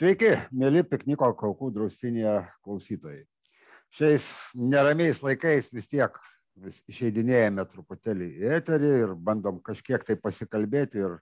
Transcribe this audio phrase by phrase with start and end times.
[0.00, 3.18] Sveiki, mėly pikniko kaukų draustinėje klausytojai.
[3.92, 6.14] Šiais neramiais laikais vis tiek
[6.56, 11.18] vis išeidinėjame truputėlį į eterį ir bandom kažkiek tai pasikalbėti ir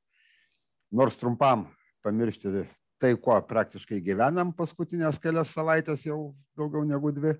[0.94, 1.64] nors trumpam
[2.06, 2.62] pamiršti
[3.02, 7.32] tai, kuo praktiškai gyvenam paskutinės kelias savaitės, jau daugiau negu dvi.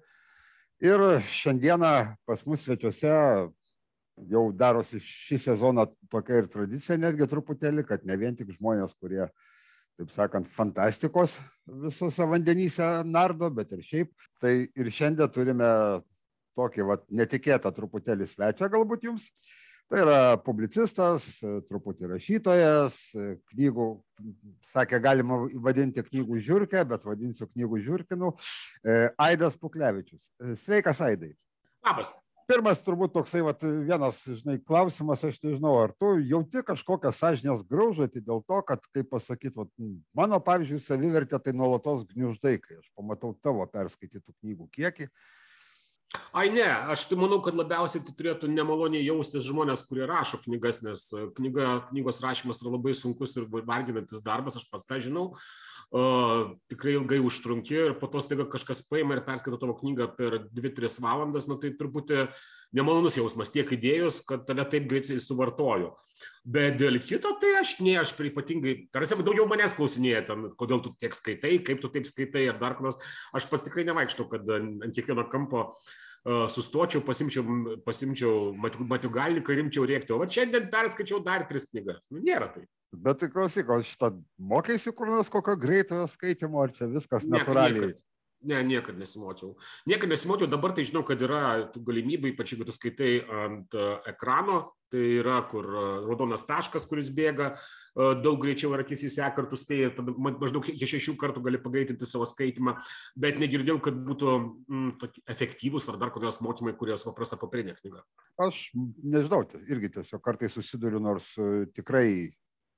[0.83, 1.93] Ir šiandieną
[2.27, 3.13] pas mus svečiuose
[4.33, 9.31] jau darosi šį sezoną tokia ir tradicija netgi truputėlį, kad ne vien tik žmonės, kurie,
[9.99, 11.37] taip sakant, fantastikos
[11.85, 14.13] visose vandenyse nardo, bet ir šiaip.
[14.39, 15.71] Tai ir šiandien turime
[16.59, 19.27] tokį vat, netikėtą truputėlį svečią galbūt jums.
[19.89, 22.99] Tai yra publicistas, truputį rašytojas,
[23.55, 23.87] knygų,
[24.69, 28.35] sakė, galima vadinti knygų žiūrkę, bet vadinsiu knygų žiūrkinu,
[29.17, 30.29] Aidas Puklevičius.
[30.61, 31.33] Sveikas, Aidai.
[31.87, 32.19] Labas.
[32.49, 38.23] Pirmas turbūt toksai vat, vienas, žinai, klausimas, aš nežinau, ar tu jauti kažkokią sąžinės graužatį
[38.25, 39.69] dėl to, kad, kaip pasakyti, vat,
[40.17, 45.13] mano, pavyzdžiui, savivertė tai nuolatos gniuždai, kai aš pamatau tavo perskaitytų knygų kiekį,
[46.33, 50.79] Ai ne, aš tai manau, kad labiausiai tai turėtų nemaloniai jaustis žmonės, kurie rašo knygas,
[50.81, 55.27] nes e, knyga, knygos rašymas yra labai sunkus ir varginantis darbas, aš pats tą žinau.
[55.35, 60.43] Uh, tikrai ilgai užtrunki ir po to staiga kažkas paima ir perskaito tavo knygą per
[60.53, 62.27] 2-3 valandas, nu tai truputį
[62.77, 65.95] nemalonus jausmas tiek idėjus, kad tave taip greitai suvartoju.
[66.45, 70.93] Bet dėl kito, tai aš ne, aš ypatingai, tarsi daugiau manęs klausinėja, ten, kodėl tu
[71.01, 73.01] tiek skaitai, kaip tu taip skaitai ir dar kas.
[73.33, 75.97] Aš pats tikrai nevaikštau, kad ant kiekvieno kampo uh,
[76.27, 77.45] sustočiau, pasimčiau,
[77.87, 80.15] pasimčiau matiugalininką ir rimčiau rėkti.
[80.15, 82.03] O šiandien perskaičiau dar tris knygas.
[82.11, 82.67] Nu, nėra tai.
[82.93, 87.93] Bet tai klausyk, o šitą mokėsi kur nors kokio greitojo skaitimo, ar čia viskas natūraliai?
[87.93, 88.05] Niekad.
[88.49, 89.57] Ne, niekad nesimokiau.
[89.91, 93.75] Niekad nesimokiau, dabar tai žinau, kad yra galimybė, ypač jeigu tu skaitai ant
[94.07, 94.61] ekrano,
[94.93, 95.67] tai yra kur
[96.07, 97.55] raudonas taškas, kuris bėga
[98.23, 102.07] daug greičiau ir akis įseka ir tu spėjai, tada maždaug iki šešių kartų gali pagreitinti
[102.07, 102.77] savo skaitimą,
[103.19, 104.91] bet negirdėjau, kad būtų mm,
[105.35, 108.05] efektyvus ar dar kokios mokymai, kurios paprasta papirinė knyga.
[108.45, 111.33] Aš nežinau, irgi tiesiog kartais susiduriu, nors
[111.75, 112.31] tikrai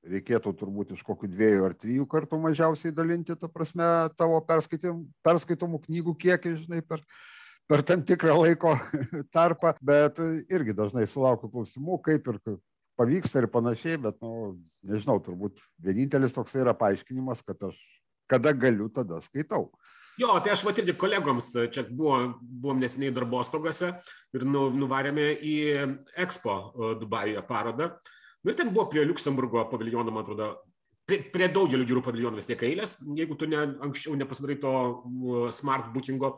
[0.09, 3.85] reikėtų turbūt iš kokių dviejų ar trijų kartų mažiausiai dalinti, ta prasme,
[4.17, 7.05] tavo perskaitomų knygų kiekį, žinai, per,
[7.71, 8.75] per tam tikrą laiko
[9.37, 10.19] tarpą, bet
[10.51, 12.41] irgi dažnai sulaukiu klausimų, kaip ir
[12.99, 17.79] pavyksta ir panašiai, bet, nu, nežinau, turbūt vienintelis toks yra paaiškinimas, kad aš
[18.31, 19.71] kada galiu, tada skaitau.
[20.21, 23.95] Jo, tai aš matyti kolegoms, čia buvo, buvom neseniai darbostogose
[24.37, 25.55] ir nu, nuvarėme į
[26.21, 26.57] Expo
[27.01, 27.95] Dubajuje parodą.
[28.43, 30.51] Nu, ir ten buvo prie Luxemburgo paviljono, man atrodo,
[31.09, 34.75] prie, prie daugelio jūrų paviljonų vis tiek eilės, jeigu tu ne, anksčiau nepasidarai to
[35.57, 36.35] smart bookingo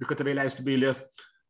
[0.00, 1.04] ir kad tave leistų be eilės.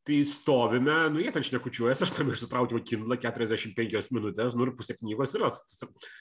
[0.09, 4.97] Tai stovime, nu jie ten šnekučiuojas, aš tam išsitraukiau Kindle 45 minutės, nu ir pusė
[4.97, 5.50] knygos yra.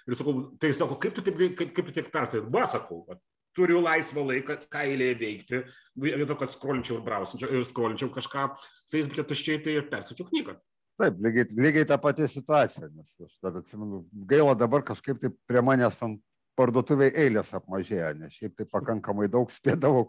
[0.04, 2.44] Ir sakau, tai sako, kaip tu taip, kaip, kaip tu tiek perskaitai?
[2.52, 3.16] Va, sakau, va,
[3.56, 5.62] turiu laisvą laiką, ką eilėje veikti,
[6.00, 8.50] vietoj to, kad skrolinčiau ir brausinčiau, skrolinčiau kažką
[8.92, 10.60] Facebook'e tuščiai, tai ir perskaičiau knygą.
[11.00, 15.64] Taip, lygiai, lygiai ta pati situacija, nes aš dar atsimenu, gaila dabar kažkaip tai prie
[15.64, 16.18] manęs tam
[16.60, 20.04] parduotuviai eilės apmažėja, nes šiaip tai pakankamai daug spėdavo,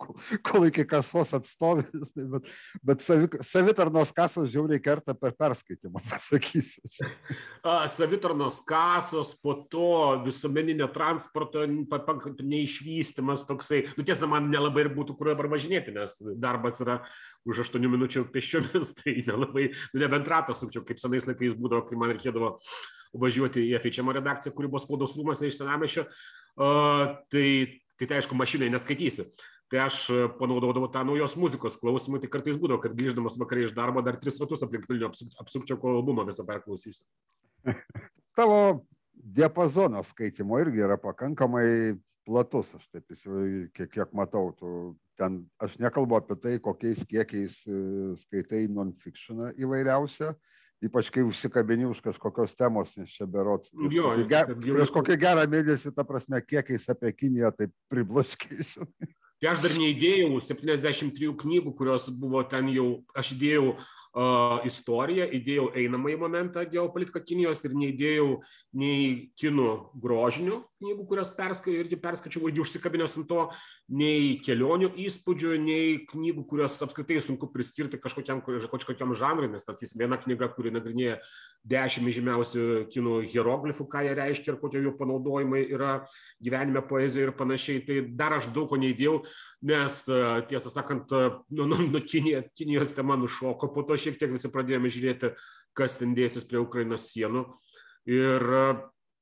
[0.47, 1.87] kol iki kasos atstovė,
[2.34, 2.50] bet,
[2.87, 6.83] bet savi, savitarnos kasos žiauriai kerta per perskaitimą, pasakysiu.
[7.62, 9.91] A, savitarnos kasos, po to
[10.27, 16.82] visuomeninio transporto neišvystimas toksai, nu tiesa, man nelabai ir būtų kur dabar važinėti, nes darbas
[16.82, 17.00] yra
[17.49, 22.00] už 8 minučių pešiomis, tai nelabai, nu, nebent ratą sukčiau, kaip senais laikais būdavo, kai
[22.00, 22.56] man reikėdavo
[23.21, 26.05] važiuoti į FHM redakciją, kuri buvo spaudos rūmose iš senamešio,
[26.56, 27.47] tai,
[27.99, 29.28] tai tai aišku, mašinai neskaitysi.
[29.71, 30.03] Tai aš
[30.41, 34.41] panaudodavau tą naujos muzikos klausimą, tai kartais būdavo, kad grįždamas vakarai iš darbo dar tris
[34.43, 37.05] ratus aplink Vilnių apsukčiau, kol albumą visą perklausysiu.
[38.38, 38.83] Tavo
[39.15, 41.94] diapazonas skaitimo irgi yra pakankamai
[42.27, 44.72] platus, aš taip įsivaizduoju, kiek, kiek matau, tu
[45.21, 47.56] ten, aš nekalbu apie tai, kokiais kiekiais
[48.25, 50.32] skaitai non-fictioną įvairiausią,
[50.85, 53.69] ypač kai užsikabini už kažkokios temos, nes čia berot.
[53.93, 58.67] Jo, ger, prieš kokį gerą mėnesį, ta prasme, kiekiais apie Kiniją taip pribloškiai.
[59.41, 65.71] Tai aš dar neįdėjau 73 knygų, kurios buvo ten jau, aš įdėjau uh, istoriją, įdėjau
[65.81, 68.35] einamąjį momentą geopolitiką Kinijos ir neįdėjau
[68.77, 73.44] nei kinų grožinių knygų, kurias perskaičiau, irgi perskaičiau, irgi užsikabinęs ant to,
[74.00, 80.19] nei kelionių įspūdžių, nei knygų, kurias apskritai sunku priskirti kažkokiam, kažkokiam žanrui, nes tas viena
[80.21, 81.19] knyga, kuri nagrinėja
[81.69, 85.93] dešimt žymiausių kinų hieroglifų, ką jie reiškia ir kokie jų panaudojimai yra
[86.43, 87.85] gyvenime, poezijoje ir panašiai.
[87.85, 89.17] Tai dar aš daug ko neįdėjau,
[89.69, 89.99] nes
[90.50, 91.12] tiesą sakant,
[91.53, 95.35] nu, nu, nu, Kinija, Kinijos tema nušoko, po to šiek tiek visi pradėjome žiūrėti,
[95.77, 97.44] kas ten dėsis prie Ukrainos sienų.
[98.09, 98.49] Ir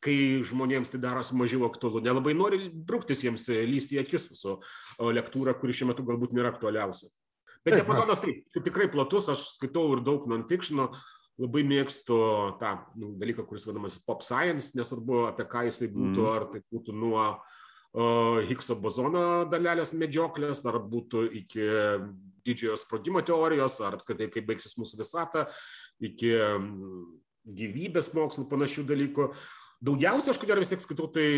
[0.05, 0.17] kai
[0.47, 2.03] žmonėms tai darosi mažiau aktualu.
[2.05, 4.59] Nelabai nori bruktis jiems lysti į akis su
[5.03, 7.11] lektūra, kuri šiuo metu galbūt nėra aktualiausia.
[7.67, 10.93] Bet diapazonas taip, tikrai platus, aš skaitau ir daug non-fictiono,
[11.39, 12.17] labai mėgstu
[12.63, 16.33] tą nu, dalyką, kuris vadinamas pop science, nesvarbu apie ką jisai būtų, mm.
[16.35, 17.59] ar tai būtų nuo uh,
[18.49, 21.69] Higgso bozono dalelės medžioklės, ar būtų iki
[22.47, 25.47] didžiojo sprogimo teorijos, ar apskritai kaip baigsis mūsų visata,
[26.05, 26.35] iki
[27.49, 29.31] gyvybės mokslų panašių dalykų.
[29.85, 31.29] Daugiausia aš, ko gero, vis tiek skaitau tai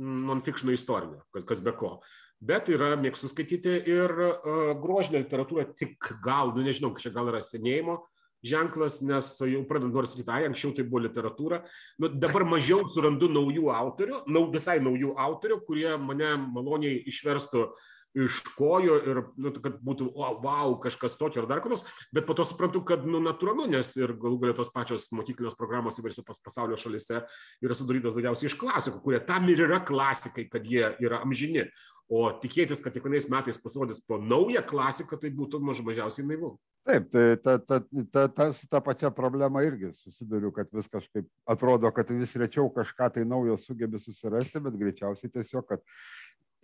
[0.00, 1.98] non-fiction istorinę, kas, kas be ko.
[2.40, 7.42] Bet yra, mėgstu skaityti ir uh, grožinę literatūrą, tik gal, nu nežinau, čia gal yra
[7.44, 11.62] senėjimo, uh, ženklas, nes jau pradedant nors ai, anksčiau tai buvo literatūra.
[12.00, 17.68] Nu, dabar mažiau surandu naujų autorių, nau, visai naujų autorių, kurie mane maloniai išverstų
[18.16, 21.84] iš kojų ir, nu, kad būtų, o, wow, kažkas tokio ar dar ko nors,
[22.14, 26.00] bet po to suprantu, kad, nu, natūralu, nes ir galų galia tos pačios mokyklinės programos
[26.00, 27.22] įvairiose pas, pasaulio šalise
[27.62, 31.68] yra sudarytos daugiausiai iš klasikų, kurie tam ir yra klasikai, kad jie yra amžini.
[32.10, 36.56] O tikėtis, kad kiekvienais metais pasirodys po naują klasiką, tai būtų maž mažiausiai naivu.
[36.88, 37.78] Taip, tai ta, ta,
[38.10, 43.12] ta, ta, ta pačia problema irgi susiduriu, kad vis kažkaip atrodo, kad vis rečiau kažką
[43.14, 45.84] tai naujo sugebi susirasti, bet greičiausiai tiesiog, kad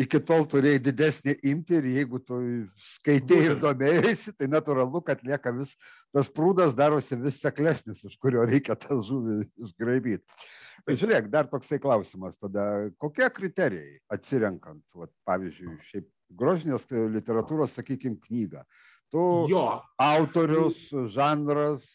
[0.00, 2.38] iki tol turėjai didesnį imti ir jeigu tu
[2.84, 5.75] skaitėjai ir domėjai, tai natūralu, kad lieka vis,
[6.14, 10.43] tas prūdas darosi vis seklesnis, iš kurio reikia tą žuvį išgraibyti.
[10.87, 18.62] Žiūrėk, dar toksai klausimas tada, kokie kriterijai atsirenkant, vat, pavyzdžiui, šiaip grožinės literatūros, sakykime, knygą.
[19.14, 19.64] Tu jo.
[20.02, 21.87] autorius, žanras,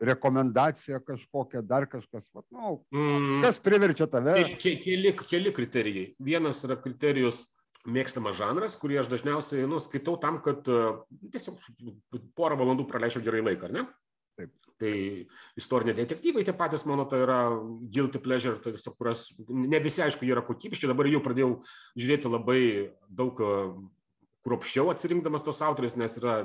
[0.00, 3.40] rekomendacija kažkokia, dar kažkas, vat, nu, mm.
[3.44, 4.36] kas priverčia tave.
[4.62, 6.06] Keli, keli kriterijai.
[6.24, 7.44] Vienas yra kriterijus
[7.88, 11.02] mėgstamas žanras, kurį aš dažniausiai nu, skaitau tam, kad uh,
[11.32, 11.60] tiesiog
[12.36, 13.86] porą valandų praleisčiau gerai laiką, ar ne?
[14.40, 14.56] Taip.
[14.80, 14.92] Tai
[15.60, 17.38] istoriniai detektyvai tie patys, mano, tai yra
[17.92, 21.54] guilty pleasure, tai tiesiog, kurias ne visi, aišku, yra kokybiški, dabar jau pradėjau
[22.00, 22.60] žiūrėti labai
[23.20, 23.72] daug uh,
[24.46, 26.36] kruopščiau atsirinkdamas tos autorius, nes yra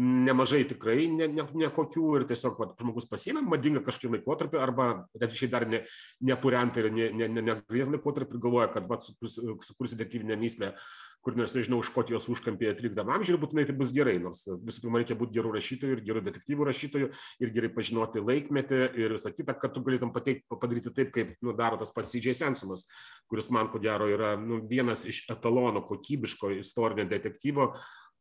[0.00, 5.52] nemažai tikrai ne, ne, nekokių ir tiesiog vat, žmogus pasiėmė madingą kažkokį laikotarpį arba atvirkščiai
[5.52, 5.84] dar ne,
[6.26, 10.74] nepurentą ir negrįžtą ne, ne, ne laikotarpį ir galvoja, kad vat, sukursi, detektyvinę myslę
[11.24, 15.00] kur nors, nežinau, Škotijos užkampėje 13 amžiuje ir būtinai tai bus gerai, nors visų pirma
[15.00, 17.08] reikia būti gerų rašytojų ir gerų detektyvų rašytojų
[17.40, 21.56] ir gerai pažinoti laikmetį ir visą kitą, kad tu galėtum pateikti, padaryti taip, kaip nu,
[21.56, 22.36] daro tas pats C.J.
[22.36, 22.84] Sensonas,
[23.32, 27.72] kuris man ko gero yra nu, vienas iš etalonų kokybiško istorinio detektyvo,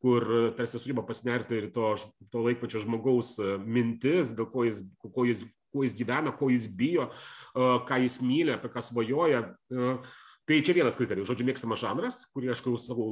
[0.03, 0.25] kur
[0.57, 1.93] tarsi sugeba pasinerti ir to,
[2.31, 6.65] to laikmečio žmogaus e, mintis, dėl ko jis, ko, jis, ko jis gyvena, ko jis
[6.67, 9.39] bijo, e, ką jis myli, apie ką svajoja.
[9.71, 9.93] E,
[10.43, 13.07] tai čia vienas kriterijus, žodžiu, mėgstamas žanras, kurį aš klausau,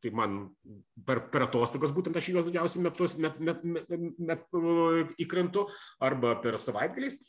[0.00, 0.40] tai man
[1.04, 4.48] per, per atostogas būtent aš juos daugiausiai metus met, met, met, met,
[5.20, 5.66] įkrentu
[6.00, 7.20] arba per savaitgaliais.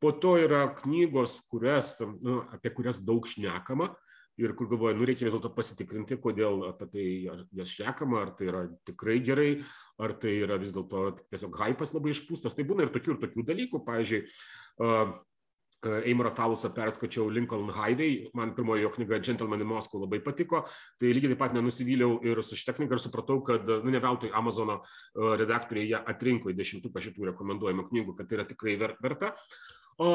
[0.00, 3.92] Po to yra knygos, kurias, nu, apie kurias daug šnekama,
[4.40, 7.06] ir kur galvoju, nu reikia vis dėlto pasitikrinti, kodėl apie tai
[7.56, 9.50] jas šnekama, ar tai yra tikrai gerai,
[10.02, 12.56] ar tai yra vis dėlto tiesiog hypas labai išpūstas.
[12.56, 13.82] Tai būna ir tokių ir tokių dalykų.
[13.86, 14.22] Pavyzdžiui,
[14.84, 15.16] uh,
[15.86, 20.64] Eimaro Talusą perskačiau Lincoln Highway, man pirmoji jo knyga Gentleman in Moscow labai patiko,
[21.00, 24.32] tai lygiai taip pat nenusivyliau ir su šitą knygą ir supratau, kad, nu ne veltui
[24.34, 24.80] Amazono
[25.14, 29.34] redaktoriai ją atrinko į dešimtuką šitų rekomenduojamų knygų, kad tai yra tikrai verta.
[30.02, 30.10] O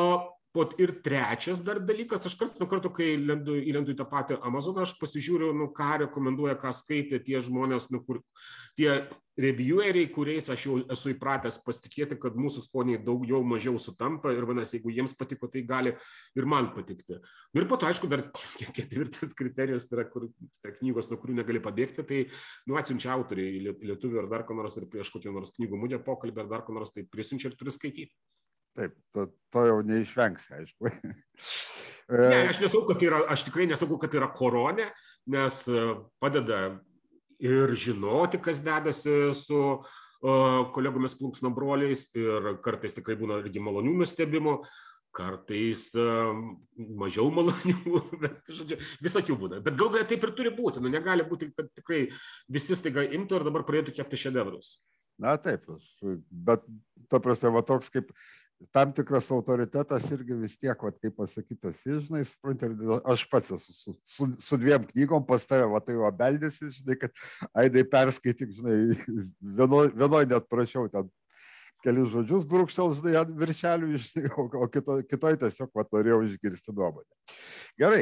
[0.51, 4.35] Ot, ir trečias dar dalykas, aš karts nuo karto, kai lendu, įlendu į tą patį
[4.43, 8.19] Amazoną, aš pasižiūriu, nu, ką rekomenduoja, ką skaitė tie žmonės, nu, kur,
[8.75, 8.89] tie
[9.39, 14.75] revieweriai, kuriais aš jau esu įpratęs pasitikėti, kad mūsų skoniai daugiau mažiau sutampa ir vadinasi,
[14.75, 15.95] jeigu jiems patiko, tai gali
[16.35, 17.21] ir man patikti.
[17.53, 18.25] Nu, ir po to, aišku, dar
[18.77, 20.27] ketvirtas kriterijus tai yra kur,
[20.65, 22.21] tai knygos, nuo kurių negali pabėgti, tai
[22.67, 26.43] nu, atsiunčia autoriai lietuvių ar dar ko nors ir prieš kokią nors knygų mūdę pokalbį
[26.43, 28.11] ar dar ko nors, tai prisiunčia ir turi skaityti.
[28.77, 30.91] Taip, to, to jau neišvengsi, aišku.
[32.21, 34.87] ne, aš nesakau, kad yra, aš tikrai nesakau, kad yra koronė,
[35.31, 35.87] nes e,
[36.23, 36.61] padeda
[37.41, 39.99] ir žinoti, kas dedasi su uh,
[40.73, 44.59] kolegomis plunksno broliais ir kartais tikrai būna irgi malonių nustebimų,
[45.11, 45.89] kartais
[46.77, 49.61] mažiau malonių, bet, žodžiu, visokių būna.
[49.65, 52.05] Bet gal taip ir turi būti, nu negali būti, kad tikrai
[52.47, 54.77] visi staiga imtų ir dabar pradėtų kepti šedevrus.
[55.21, 55.67] Na taip,
[56.31, 56.63] bet
[57.11, 58.09] ta prasme, va toks kaip
[58.73, 62.69] tam tikras autoritetas irgi vis tiek, vat, kaip pasakytas, žinai, supranti,
[63.09, 66.97] aš pats esu su, su, su dviem knygom pas tave, va tai jau beldėsi, žinai,
[67.01, 67.25] kad
[67.63, 68.77] aidai perskaityk, žinai,
[69.61, 71.09] vienoj, vienoj net prašiau ten
[71.83, 73.95] kelius žodžius brūkštel, žinai, ant viršelių,
[74.41, 77.09] o, o kito, kitoj tiesiog vat, norėjau išgirsti nuomonę.
[77.79, 78.01] Gerai,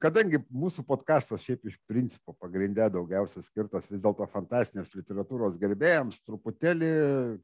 [0.00, 6.90] kadangi mūsų podkastas šiaip iš principo pagrindė daugiausia skirtas vis dėlto fantastinės literatūros gerbėjams, truputėlį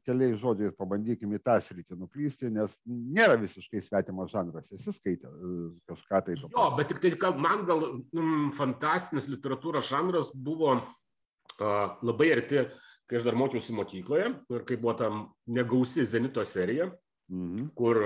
[0.07, 4.71] keliais žodžiais pabandykime į tą sritį nuklysti, nes nėra visiškai svetimas žanras.
[4.73, 6.37] Esi skaitę e, kažką tai.
[6.39, 12.65] Jo, bet tik tai, man gal mm, fantastinės literatūros žanras buvo uh, labai arti
[13.09, 16.89] kai aš dar mokiausi mokykloje ir kai buvo tam negausi Zenito serija,
[17.31, 17.69] mhm.
[17.77, 17.99] kur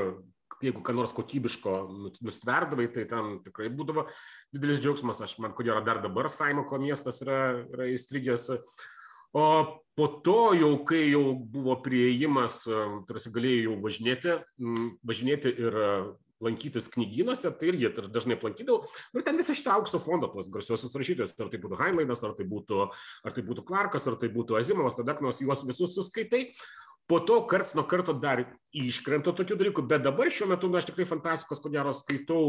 [0.64, 1.74] jeigu ką nors kokybiško
[2.26, 4.08] nustverdavai, tai ten tikrai būdavo
[4.54, 5.22] didelis džiaugsmas.
[5.22, 8.50] Aš man, kodėl dar dabar Saimoko miestas yra, yra įstrigęs.
[9.38, 9.46] O
[9.98, 12.64] po to jau, kai jau buvo prieimas,
[13.10, 14.38] tarsi galėjai jau važinėti,
[15.06, 15.78] važinėti ir
[16.44, 18.86] lankytis knygynuose, tai irgi dažnai aplankydavau.
[19.16, 22.46] Ir ten visą šitą aukso fondą, tuos garsiosius rašytojus, ar tai būtų Heinleinas, ar tai
[22.50, 22.84] būtų,
[23.26, 26.52] ar tai būtų Clarkas, ar tai būtų Azimovas, tada nors juos visus suskaitai.
[27.08, 28.44] Po to karts nuo karto dar
[28.76, 32.42] iškrenta tokių dalykų, bet dabar šiuo metu na, aš tikrai fantastikos, ko gero, skaitau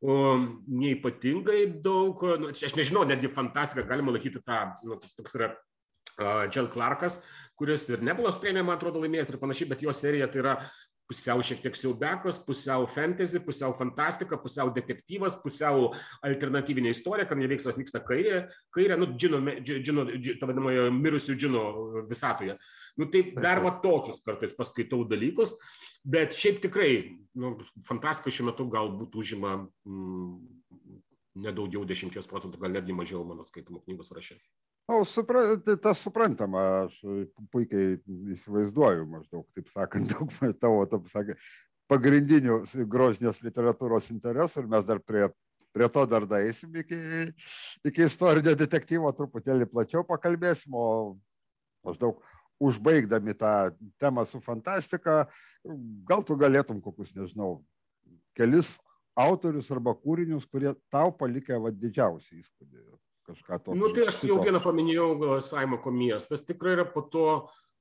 [0.00, 2.24] um, neipatingai daug.
[2.40, 7.20] Nu, aš nežinau, netgi fantastika galima laikyti tą, nu, toks yra uh, Jill Clarkas,
[7.60, 10.56] kuris ir Nebulos premiją, man atrodo, laimėjęs ir panašiai, bet jo serija tai yra
[11.10, 15.90] pusiau šiek tiek siaubekas, pusiau fantasy, pusiau fantastika, pusiau detektyvas, pusiau
[16.26, 20.06] alternatyvinė istorija, kam neveiksmas vyksta kairė, kairė, nu, džino, džino,
[20.38, 21.64] ta vadinamoje mirusių džino
[22.10, 22.54] visatoje.
[22.98, 25.56] Nu, taip dar va tokius kartais paskaitau dalykus,
[26.06, 26.90] bet šiaip tikrai,
[27.38, 27.56] nu,
[27.88, 30.32] fantastika šiuo metu galbūt užima mm,
[31.46, 34.38] nedaugiau 10 procentų, gal netgi mažiau mano skaitomų knygų sąraše.
[34.88, 36.96] O, supra, tai tas suprantama, aš
[37.52, 37.98] puikiai
[38.34, 41.44] įsivaizduoju maždaug, taip sakant, daug tavo, taip sakant,
[41.90, 45.28] pagrindinių grožinės literatūros interesų ir mes dar prie,
[45.74, 46.98] prie to dar daeisim iki,
[47.86, 51.16] iki istorinio detektyvo truputėlį plačiau pakalbėsim, o
[51.86, 52.20] maždaug
[52.60, 53.54] užbaigdami tą
[53.98, 55.24] temą su fantastika,
[56.06, 57.60] gal tu galėtum kokius, nežinau,
[58.36, 58.76] kelis
[59.18, 62.84] autorius arba kūrinius, kurie tau palikė va, didžiausią įspūdį
[63.30, 63.78] kažką tokio.
[63.80, 67.26] Nu, tai aš jau vieną paminėjau, Saimako miestas, tikrai yra po to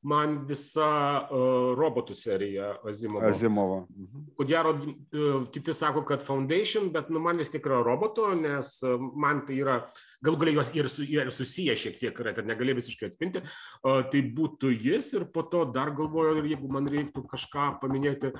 [0.08, 0.90] man visa
[1.28, 3.26] uh, robotų serija Azimovo.
[3.28, 3.80] Azimovo.
[3.92, 4.28] Mhm.
[4.38, 8.78] Ko gero, uh, kiti sako, kad Foundation, bet nu, man vis tik yra roboto, nes
[8.86, 9.80] uh, man tai yra,
[10.24, 13.44] gal galiai jos ir, su, ir susiję šiek tiek kad negali visiškai atspinti.
[13.84, 18.32] Uh, tai būtų jis ir po to dar galvoju, jeigu man reiktų kažką paminėti,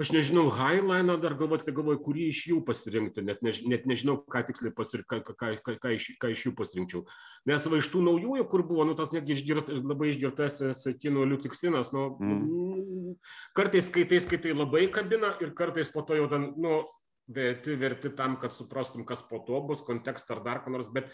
[0.00, 4.18] aš nežinau hailainą dar galvoti tai galvoju kurį iš jų pasirinkti net než net nežinau
[4.32, 7.06] ką tiksliai pasir ką ką ką ką iš ką iš jų pasirinkčiau
[7.48, 11.94] nes va iš tų naujųjų kur buvo nu tas netgi išgirt labai išgirtasis kinų liuciksinas
[11.96, 13.16] nu mm.
[13.56, 16.82] kartais skaitai skaitai labai kabina ir kartais po to jau ten nu
[17.26, 21.08] verti verti tam kad suprastum kas po to bus kontekstą ar dar ką nors bet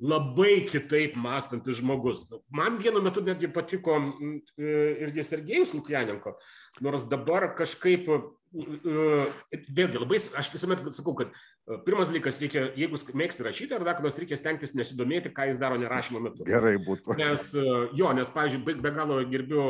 [0.00, 2.24] labai kitaip mąstantis žmogus.
[2.52, 6.36] Man vienu metu netgi patiko e, irgi Sergejus Lukjanenko,
[6.80, 13.00] nors dabar kažkaip, e, vėlgi labai, aš visuomet sakau, kad e, pirmas dalykas, reikia, jeigu
[13.20, 16.48] mėgsti rašyti ar dar nors reikia stengtis nesidomėti, ką jis daro nerašymo metu.
[16.48, 17.18] Gerai būtų.
[17.20, 17.50] Nes,
[17.96, 19.62] jo, nes, pavyzdžiui, be galo gerbiu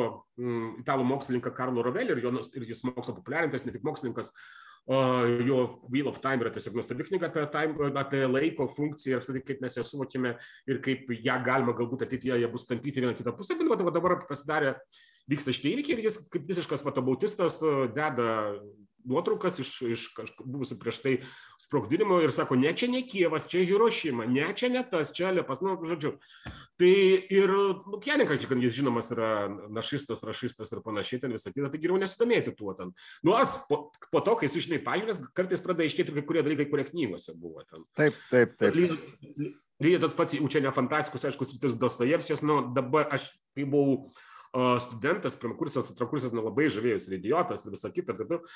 [0.80, 5.58] italų mokslininką Karlo Rovelį ir, jo, ir jis mokslo populiarintas, ne tik mokslininkas, uh, jo
[5.92, 9.62] Wheel of Time yra tiesiog nuostabi knyga apie, time, apie laiko funkciją ir apskritai kaip
[9.62, 10.34] mes ją suvokime
[10.70, 14.74] ir kaip ją galima galbūt ateityje bus tampyti vieną kitą pusę, bet dabar pasidarė,
[15.30, 17.60] vyksta šitie įvykiai ir jis kaip visiškas patobautistas
[17.94, 18.30] deda
[19.08, 20.06] nuotraukas iš, iš
[20.40, 21.12] buvusių prieš tai
[21.60, 25.62] sprogdinimo ir sako, ne čia ne Kievas, čia Hirošima, ne čia ne tas, čia Liepas,
[25.64, 26.14] nu, žodžiu.
[26.80, 26.92] Tai
[27.36, 32.00] ir Lukjaninkas, kad jis žinomas yra našistas, rašistas ir panašiai, ten visą kitą, tai geriau
[32.00, 32.94] nesidomėti tuo ten.
[33.26, 36.88] Nu, aš po, po to, kai sužinai pažiūrės, kartais pradeda iškėti kai kurie dalykai, kurie
[36.88, 37.84] knygose buvo ten.
[37.98, 38.80] Taip, taip, taip.
[39.80, 44.10] Lygiai tas pats, jau čia ne fantastikos, aišku, sritis Dostojevskis, nu, dabar aš, kai buvau
[44.82, 48.46] studentas, pirmakursis, antrakursis, nu, labai žavėjus ir idiotas ir visą kitą, ir taip toliau.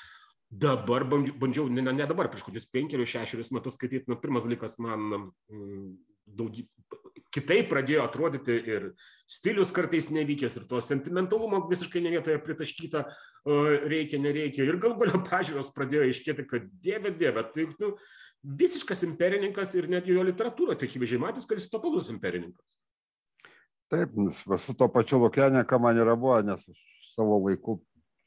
[0.55, 4.77] Dabar bandžiau, bandžiau ne, ne dabar, prieš kokius penkerius, šešerius metus skaityti, nu, pirmas dalykas
[4.79, 5.87] man mm,
[6.37, 6.69] daugybė,
[7.35, 8.85] kitaip pradėjo atrodyti ir
[9.27, 13.03] stilius kartais nevykęs, ir to sentimentalumo visiškai ne vietoje pritaškyta
[13.89, 14.67] reikia, nereikia.
[14.67, 17.91] Ir gal galio pažiūros pradėjo iškėti, kad dieve, dieve, tai nu,
[18.61, 22.77] visiškas imperininkas ir netgi jo literatūra, tai akivaizdžiai matys, kad jis totalus imperininkas.
[23.91, 24.13] Taip,
[24.61, 27.79] su to pačiu Lukianė, ką man yra buvo, nes aš savo laiku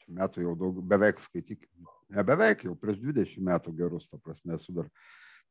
[0.08, 1.66] metų jau daug, beveik skaityk,
[2.14, 4.88] ne beveik, jau prieš 20 metų gerus, ta prasme, esu dar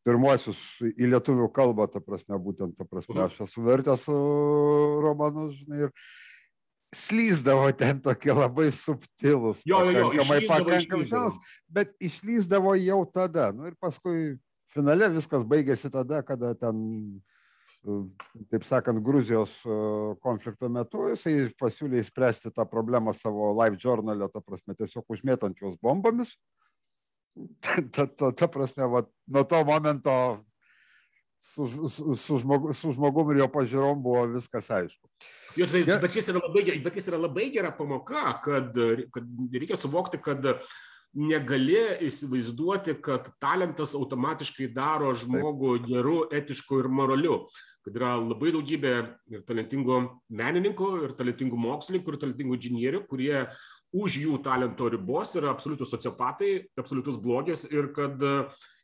[0.07, 4.07] pirmuosius į lietuvių kalbą, ta prasme, būtent, ta prasme, aš esu vertęs
[5.03, 5.93] romanus, žinai, ir
[6.95, 13.49] slyzdavo ten tokie labai subtilus, jo, jo, jo, pakankamai, pakankamai žalas, bet išlyzdavo jau tada,
[13.55, 14.37] nu ir paskui
[14.71, 16.79] finale viskas baigėsi tada, kada ten
[18.51, 19.53] taip sakant, Gruzijos
[20.23, 25.79] konflikto metu, jisai pasiūlė įspręsti tą problemą savo live journalę, ta prasme, tiesiog užmėtant juos
[25.83, 26.35] bombomis.
[27.61, 30.13] Ta, ta, ta, ta prasme, va, nuo to momento
[31.37, 35.05] su, su, su, žmogu, su žmogum ir jo pažiūrom buvo viskas aišku.
[35.57, 35.99] Jo, tai, ja.
[36.01, 38.73] bet, jis labai, bet jis yra labai gera pamoka, kad,
[39.13, 40.45] kad reikia suvokti, kad
[41.17, 41.77] negali
[42.07, 45.87] įsivaizduoti, kad talentas automatiškai daro žmogų Taip.
[45.89, 47.39] geru, etišku ir moraliu
[47.87, 48.93] kad yra labai daugybė
[49.31, 49.99] ir talentingų
[50.35, 53.45] menininkų, ir talentingų mokslininkų, ir talentingų inžinierių, kurie
[53.95, 58.19] už jų talento ribos yra absoliutus sociopatai, absoliutus blogis ir kad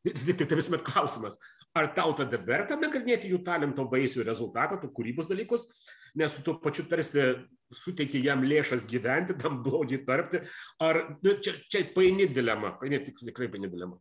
[0.08, 1.36] tik tai visuomet klausimas,
[1.76, 5.68] ar tau tada verta nagrinėti jų talento vaisių rezultatą, tų kūrybos dalykus,
[6.16, 7.34] nes tuo pačiu tarsi
[7.74, 10.44] suteikia jam lėšas gyventi, tam blogį tarpti,
[10.80, 14.00] ar nu, čia, čia paini dilema, paini tikrai paini dilema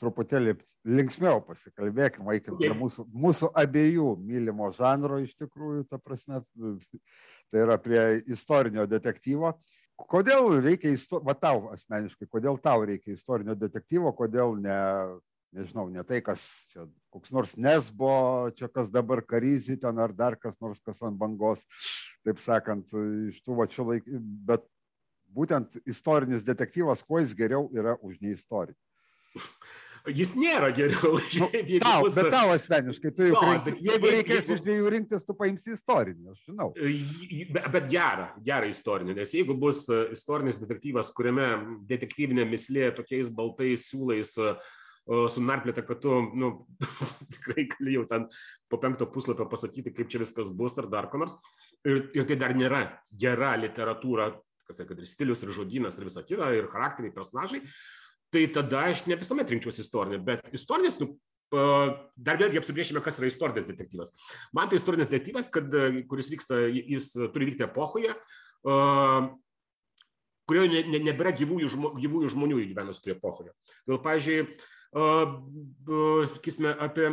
[0.00, 6.42] truputėlį linksmiau pasikalbėkime, eikim prie mūsų, mūsų abiejų mylimo žanro iš tikrųjų, ta prasme,
[7.50, 9.54] tai yra prie istorinio detektyvo.
[9.96, 10.92] Kodėl reikia,
[11.24, 14.76] va tau asmeniškai, kodėl tau reikia istorinio detektyvo, kodėl ne,
[15.56, 16.84] nežinau, ne tai, kas čia,
[17.14, 18.12] koks nors nesbo,
[18.58, 21.64] čia kas dabar karyzi ten ar dar kas nors, kas ant bangos,
[22.26, 22.92] taip sakant,
[23.30, 24.68] iš tų va čia laikų, bet
[25.36, 28.76] būtent istorinis detektyvas, kuo jis geriau yra už neistoriją
[30.14, 31.16] jis nėra geriau.
[31.18, 31.48] Nu,
[31.84, 32.16] tau, bus...
[32.16, 34.56] Bet tau asmeniškai, tu jau, no, bet, jeigu reikės jeigu...
[34.56, 36.70] iš dviejų rinktis, tu paimsi istorinį, aš žinau.
[36.76, 41.50] Bet, bet gerą, gerą istorinį, nes jeigu bus e, istorinis detektyvas, kuriame
[41.90, 44.54] detektyvinė mislė tokiais baltais siūlais e,
[45.34, 46.52] sunarplėta, kad tu, nu,
[47.36, 48.30] tikrai gali jau ten
[48.70, 51.38] po penkto puslapio pasakyti, kaip čia viskas bus ar dar ko nors.
[51.86, 54.32] Ir, ir tai dar nėra gera literatūra,
[54.66, 57.62] kas tai, kad ir stilius, ir žodynas, ir visa kita, ir charakteriai, personažai
[58.34, 61.14] tai tada aš ne visuomet rinkčiausi istorinį, bet istorinis, nu,
[61.50, 64.12] dar vėlgi apsibriešime, kas yra istorinis detektyvas.
[64.56, 65.70] Man tai istorinis detektyvas, kad,
[66.10, 68.16] kuris vyksta, jis turi vykti epochoje,
[70.46, 73.54] kurioje ne, ne, nebėra gyvųjų, žmo, gyvųjų žmonių įgyvenusių toje epochoje.
[73.86, 74.40] Gal, pavyzdžiui,
[76.34, 77.10] sakysime, apie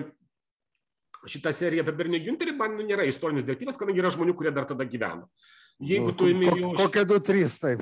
[1.29, 4.85] šitą seriją apie Bernį Günterį, man nėra istorinis detektyvas, kadangi yra žmonių, kurie dar tada
[4.87, 5.29] gyveno.
[5.81, 6.69] Jeigu nu, tu imi jau...
[6.77, 7.81] Kokie du, trys, taip.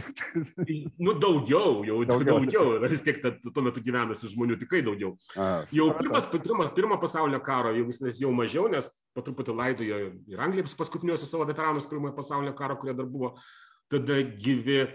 [1.06, 2.90] nu, daugiau, jau daugiau, daugiau.
[2.90, 5.14] vis tiek tuo metu gyvenusių žmonių tikrai daugiau.
[5.36, 10.00] A, jau pirmas, pirma, pirmo pasaulinio karo, jau vis jau mažiau, nes po truputį laidojo
[10.32, 13.36] ir Anglijos paskutiniuosius savo veteranus pirmojo pasaulinio karo, kurie dar buvo
[13.92, 14.86] tada gyvi.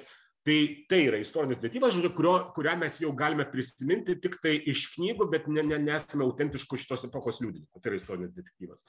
[0.46, 1.96] Tai tai yra istorinis detektyvas,
[2.54, 7.08] kurią mes jau galime prisiminti tik tai iš knygų, bet ne, ne, nesame autentiškų šitos
[7.08, 7.82] epochos liudininkų.
[7.82, 8.84] Tai yra istorinis detektyvas.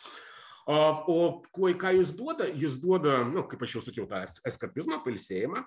[0.68, 2.50] O kuo, ką jis duoda?
[2.52, 5.62] Jis duoda, nu, kaip aš jau sakiau, tą eskapizmą, pilsėjimą.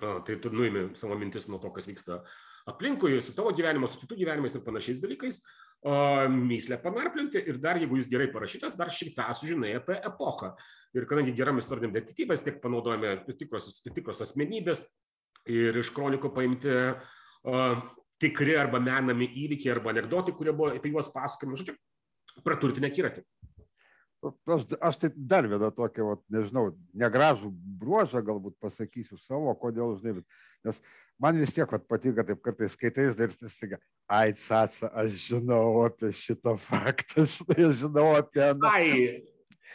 [0.00, 2.22] Tai tu nuimi savo mintis nuo to, kas vyksta
[2.70, 5.42] aplinkui, su tavo gyvenimu, su kitų gyvenimais ir panašiais dalykais.
[6.32, 10.54] Myslę panarplinti ir dar, jeigu jis gerai parašytas, dar šitą sužinai apie epochą.
[10.96, 14.86] Ir kadangi geram istoriniam detektyvas tiek panaudojame tikros, tikros asmenybės
[15.50, 17.84] ir iš kronikų paimti uh,
[18.22, 21.76] tikri arba menami įvykiai arba anegdotai, kurie buvo apie juos pasakojami, žodžiu,
[22.46, 23.26] praturtinę kiratį
[24.22, 30.22] aš, aš tai dar vieną tokią, vat, nežinau, negražų bruožą galbūt pasakysiu savo, kodėl, žinai,
[30.66, 30.80] nes
[31.22, 36.12] man vis tiek vat, patinka, taip kartais skaitai ir staiga, ai, caca, aš žinau apie
[36.14, 38.48] šitą faktą, žinai, aš žinau apie...
[38.70, 38.88] Ai,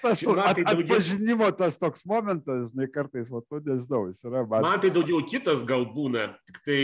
[0.02, 4.44] tas Žinoma, at, tai atpažinimo tas toks momentas, žinai, kartais, va, tu nežinau, jis yra
[4.48, 4.66] man.
[4.66, 6.80] Man tai daugiau kitas gal būna, tik tai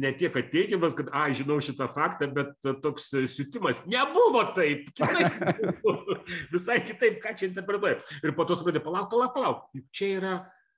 [0.00, 2.52] ne tiek ateikimas, kad, a, žinau šitą faktą, bet
[2.84, 5.84] toks siutimas nebuvo taip, kitaip,
[6.54, 8.00] visai kitaip, ką čia interpretuoja.
[8.24, 10.34] Ir po to suprantate, palauk, palauk, palauk, čia yra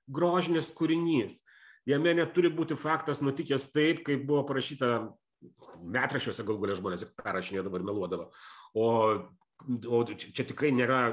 [0.09, 1.41] grožinis kūrinys.
[1.89, 4.95] Jame neturi būti faktas nutikęs taip, kaip buvo parašyta
[5.83, 8.29] metrašiuose gal galia žmonės perrašinėdavo ir meluodavo.
[8.73, 8.85] O
[9.87, 11.03] o čia tikrai nėra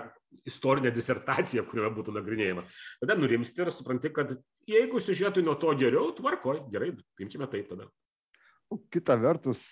[0.47, 2.65] istorinė disertacija, kurioje būtų nagrinėjama.
[3.03, 4.37] Tada nurimsti ir supranti, kad
[4.69, 7.89] jeigu siužetui nuo to geriau, tvarkoj, gerai, imkime taip tada.
[8.95, 9.63] Kita vertus,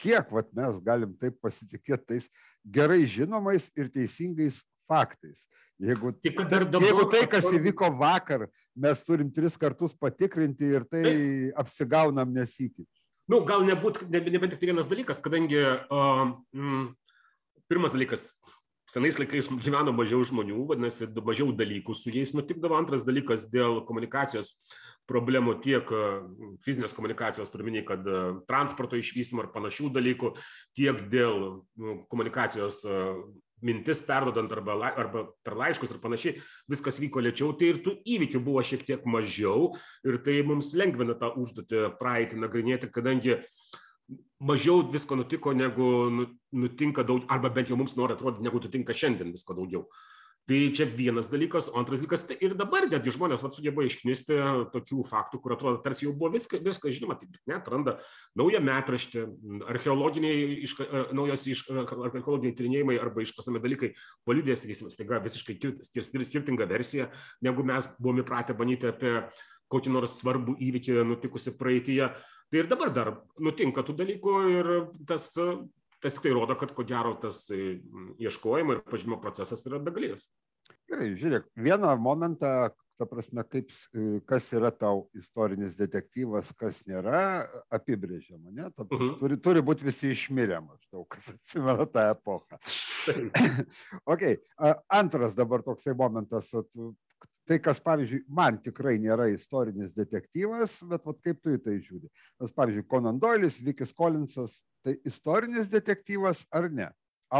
[0.00, 2.28] kiek vat, mes galim taip pasitikėti tais
[2.66, 5.46] gerai žinomais ir teisingais faktais.
[5.82, 8.44] Jeigu, Tik, dabar, jeigu tai, kas įvyko vakar,
[8.78, 11.56] mes turim tris kartus patikrinti ir tai taip.
[11.58, 12.86] apsigaunam nesikit.
[13.30, 16.22] Nu, gal nebūtų, nebent ne, ne tik vienas dalykas, kadangi uh,
[16.54, 16.84] mm,
[17.72, 18.28] pirmas dalykas,
[18.92, 22.76] senais laikais gyveno mažiau žmonių, vadinasi, mažiau dalykų su jais nutikdavo.
[22.76, 24.52] Antras dalykas dėl komunikacijos
[25.08, 25.88] problemų tiek
[26.62, 28.04] fizinės komunikacijos, turiminį, kad
[28.48, 30.34] transporto išvystymo ir panašių dalykų,
[30.78, 31.40] tiek dėl
[31.80, 32.82] nu, komunikacijos
[33.62, 38.42] mintis perdodant arba, arba per laiškus ir panašiai, viskas vyko lėčiau, tai ir tų įvykių
[38.42, 39.72] buvo šiek tiek mažiau
[40.06, 43.38] ir tai mums lengvina tą užduotį praeitį nagrinėti, kadangi
[44.42, 46.26] mažiau visko nutiko, negu nu,
[46.64, 49.86] nutinka daug, arba bent jau mums nori atrodyti, negu nutinka šiandien visko daugiau.
[50.42, 54.34] Tai čia vienas dalykas, o antras dalykas, tai ir dabar netgi žmonės vat, sugeba išknisti
[54.72, 57.94] tokių faktų, kur atrodo, tarsi jau buvo viską, viską žinoma, tai net randa
[58.34, 59.22] naują metraštį,
[59.70, 63.92] archeologiniai, iška, naujos iš, archeologiniai tyrinėjimai arba iškasami dalykai
[64.26, 65.60] palydė, sakysim, staiga visiškai
[66.26, 69.20] skirtinga versija, negu mes buvome įpratę manyti apie
[69.70, 72.10] kokį nors svarbų įvykį nutikusi praeitie.
[72.52, 73.08] Tai ir dabar dar
[73.40, 74.66] nutinka tų dalykų ir
[75.08, 80.26] tas, tas tik tai rodo, kad ko gero tas ieškojimo ir pažymimo procesas yra begalinis.
[80.92, 82.50] Gerai, žiūrėk, vieną momentą,
[83.00, 83.72] ta prasme, kaip,
[84.28, 87.22] kas yra tau istorinis detektyvas, kas nėra,
[87.72, 88.68] apibrėžiama, ne?
[88.68, 89.08] Ta, uh mhm.
[89.08, 89.18] -huh.
[89.22, 92.60] turi, turi būti visi išmirę, maždaug, kas atsimena tą epochą.
[94.12, 94.28] ok,
[95.00, 96.52] antras dabar toksai momentas,
[97.52, 102.08] tai kas pavyzdžiui man tikrai nėra istorinis detektyvas bet vat kaip tu į tai žiūri
[102.08, 106.88] nes pavyzdžiui konan doilis vikis kolinsas tai istorinis detektyvas ar ne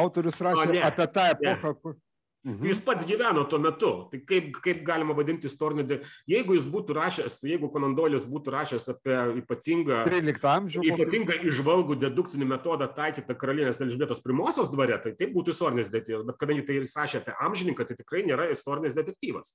[0.03, 2.01] autorius rašė apie tą epochą kur
[2.43, 2.67] Mhm.
[2.67, 3.91] Jis pats gyveno tuo metu.
[4.11, 5.85] Tai kaip, kaip galima vadinti istorinį...
[5.87, 5.99] De...
[6.27, 12.49] Jeigu jis būtų rašęs, jeigu Konandolis būtų rašęs apie ypatingą, 13 amžių, ypatingą išvalgų dedukcinį
[12.51, 16.27] metodą taikytą karalienės Elžbietos primosios dvare, tai tai būtų istorinis detektyvas.
[16.33, 19.55] Bet kadangi tai jis rašė apie amžininką, tai tikrai nėra istorinis detektyvas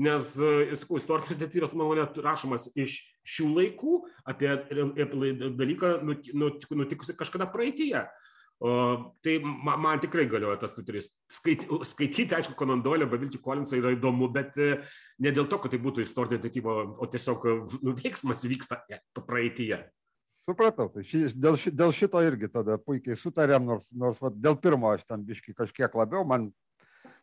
[0.00, 4.54] nes, e, sakau, istorinis detektyvas, mano nuomonė, rašomas iš šių laikų apie
[5.58, 8.06] dalyką nutikusi kažkada praeitie.
[8.62, 8.72] O,
[9.26, 11.08] tai man, man tikrai galioja tas kriterijus.
[11.30, 14.76] Skait, skaityti, aišku, Konandolio, Bavilti Kolinsą yra įdomu, bet e,
[15.18, 17.48] ne dėl to, kad tai būtų istorinė detektyvo, o tiesiog
[17.82, 18.84] nu, veiksmas vyksta
[19.18, 19.80] praeitie.
[20.42, 24.56] Supratau, tai ši, dėl, ši, dėl šito irgi tada puikiai sutarėm, nors, nors va, dėl
[24.62, 26.48] pirmo aš ten biški kažkiek labiau, man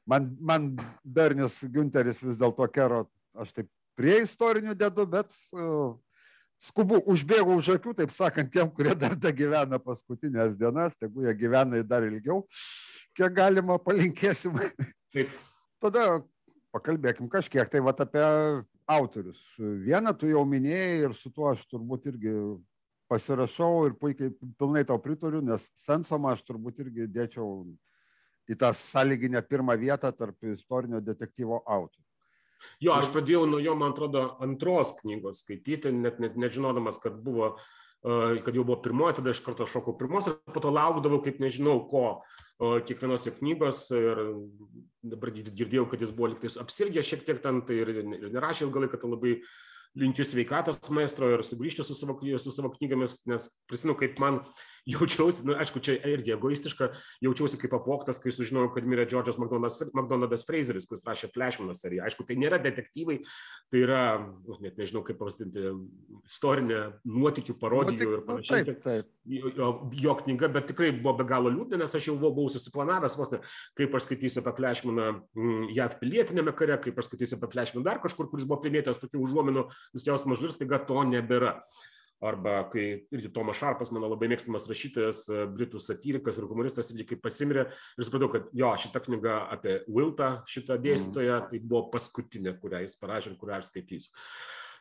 [0.09, 0.69] man, man
[1.03, 3.05] Bernis Günteris vis dėlto kero,
[3.37, 3.69] aš taip
[3.99, 5.93] prie istorinių dedu, bet uh,
[6.63, 11.35] skubu, užbėgau už akių, taip sakant, tiem, kurie dar da gyvena paskutinės dienas, tegu jie
[11.37, 12.41] gyvena dar ilgiau,
[13.17, 14.57] kiek galima palinkėsim.
[15.13, 15.31] Taip.
[15.81, 16.21] Tada
[16.75, 18.25] pakalbėkim kažkiek tai vat apie
[18.89, 19.39] autorius.
[19.57, 22.33] Vieną tu jau minėjai ir su tuo aš turbūt irgi
[23.09, 27.63] pasirašau ir puikiai pilnai tau pritariu, nes sensomą aš turbūt irgi dėčiau
[28.49, 32.05] į tą sąlyginę pirmą vietą tarp istorinio detektyvo autorių.
[32.83, 37.53] Jo, aš pradėjau nuo jo, man atrodo, antros knygos skaityti, net, net nežinodamas, kad buvo
[37.99, 41.81] kad jau buvo pirmoji, tada iš karto šokau pirmos ir po to laukdavau, kaip nežinau
[41.89, 42.21] ko,
[42.59, 44.21] kiekvienose knygos ir
[45.03, 48.85] dabar girdėjau, kad jis buvo liktais apsirgęs šiek tiek ten, tai ir, ir nerašė ilgą
[48.85, 49.33] laiką, tai labai
[49.99, 54.43] linkiu sveikatos maestro ir sugrįžti su savo, su savo knygomis, nes prisimenu, kaip man
[54.87, 56.91] jaučiausi, nu, aišku, čia irgi egoistiška,
[57.25, 62.05] jaučiausi kaip apvoktas, kai sužinojau, kad mirė Džordžas McDonaldas Fraseris, kuris rašė Flashmaną seriją.
[62.07, 63.19] Aišku, tai nėra detektyvai,
[63.73, 64.03] tai yra,
[64.47, 65.73] nu, net nežinau kaip pavadinti,
[66.29, 68.67] istorinė nuotikių parodijų nu, ir panašiai.
[68.69, 69.11] Taip, taip.
[69.29, 73.29] Jo, jo knyga, bet tikrai buvo be galo liūdna, nes aš jau buvau susiplanavęs, vos
[73.33, 73.41] ne,
[73.77, 78.01] kaip aš skaitysiu apie Flashmaną mm, JAV pilietinėme kare, kaip aš skaitysiu apie Flashmaną dar
[78.01, 81.59] kažkur, kuris buvo primėtęs tokių užuominų, vis jausmas žir, staiga to nebėra
[82.21, 85.23] arba kai irgi Tomas Šarpas, mano labai mėgstamas rašytojas,
[85.55, 90.31] britų satyrikas ir humoristas, irgi kaip pasimirė ir supratau, kad jo, šita knyga apie Wiltą,
[90.49, 94.11] šitą dėstytoją, tai buvo paskutinė, kurią jis parašė ir kurią aš skaitysiu.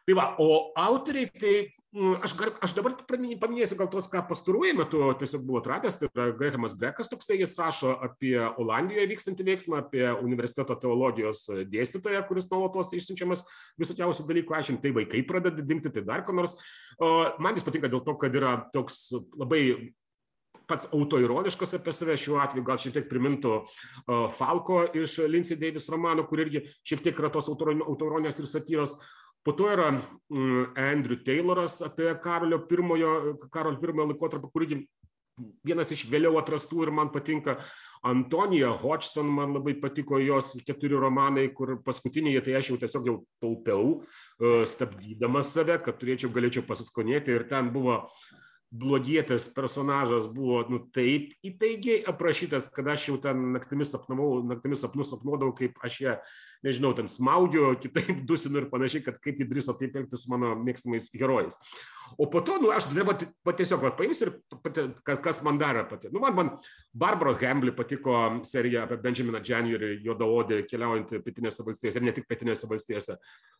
[0.08, 1.54] Tai va, o autoriai, tai
[1.92, 2.32] mm, aš,
[2.64, 7.12] aš dabar paminėsiu gal tos, ką pastaruoju metu tiesiog buvo atradęs, tai yra Grehamas Brekas
[7.12, 13.44] toksai, jis rašo apie Olandijoje vykstantį veiksmą, apie universiteto teologijos dėstytoją, kuris nuolatos išsiunčiamas
[13.84, 16.56] visokiausių dalykų, aiškinti, tai vaikai pradeda dingti, tai dar ko nors.
[17.36, 19.62] Man jis patinka dėl to, kad yra toks labai
[20.68, 23.60] pats autoironiškas apie save šiuo atveju, gal šiek tiek primintų
[24.40, 28.96] Falko iš Lindsay Davis romano, kur irgi šiek tiek yra tos autoironijos ir satyros.
[29.48, 33.12] Po to yra mm, Andrew Tayloras apie Karolio pirmojo,
[33.48, 34.82] Karolio pirmojo laikotarpio, kurį
[35.64, 37.54] vienas iš vėliau atrastų ir man patinka.
[38.04, 43.14] Antonija Hodgson, man labai patiko jos keturi romanai, kur paskutinėje tai aš jau tiesiog jau
[43.40, 43.94] taupiau,
[44.36, 48.02] e, stabdydamas save, kad turėčiau, galėčiau pasiskonėti ir ten buvo
[48.68, 55.08] blogietis personažas buvo nu, taip įtaigiai aprašytas, kad aš jau ten naktimis sapnavau, naktimis sapnus
[55.14, 56.18] sapnuodavau, kaip aš ją
[56.64, 61.08] nežinau, ten smaugiu, kitaip dusinu ir panašiai, kad kaip įdryso taip elgtis su mano mėgstamais
[61.14, 61.58] herojais.
[62.16, 64.32] O po to, nu, aš va, va, tiesiog va, paimsiu ir
[64.64, 66.08] pati, kas, kas man dar pati.
[66.14, 66.50] Nu, man, man
[66.96, 68.16] Barbaros Hambly patiko
[68.48, 73.18] serija apie Benjaminą January, juodaodį keliaujantį pietinėse valstijose ir ne tik pietinėse valstijose.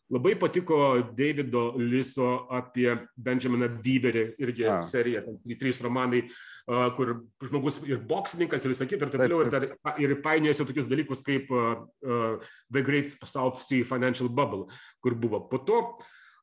[0.09, 0.79] Labai patiko
[1.13, 4.79] Davido Liso apie Benjaminą Weaverį, irgi A.
[4.85, 6.25] serija, ten trys romanai
[6.69, 9.65] kur žmogus ir boksininkas ir visą kitą ir taip toliau, ir, dar,
[9.97, 14.67] ir painėjasi tokius dalykus kaip uh, uh, The Great South Sea Financial Bubble,
[15.01, 15.41] kur buvo.
[15.49, 15.79] Po to.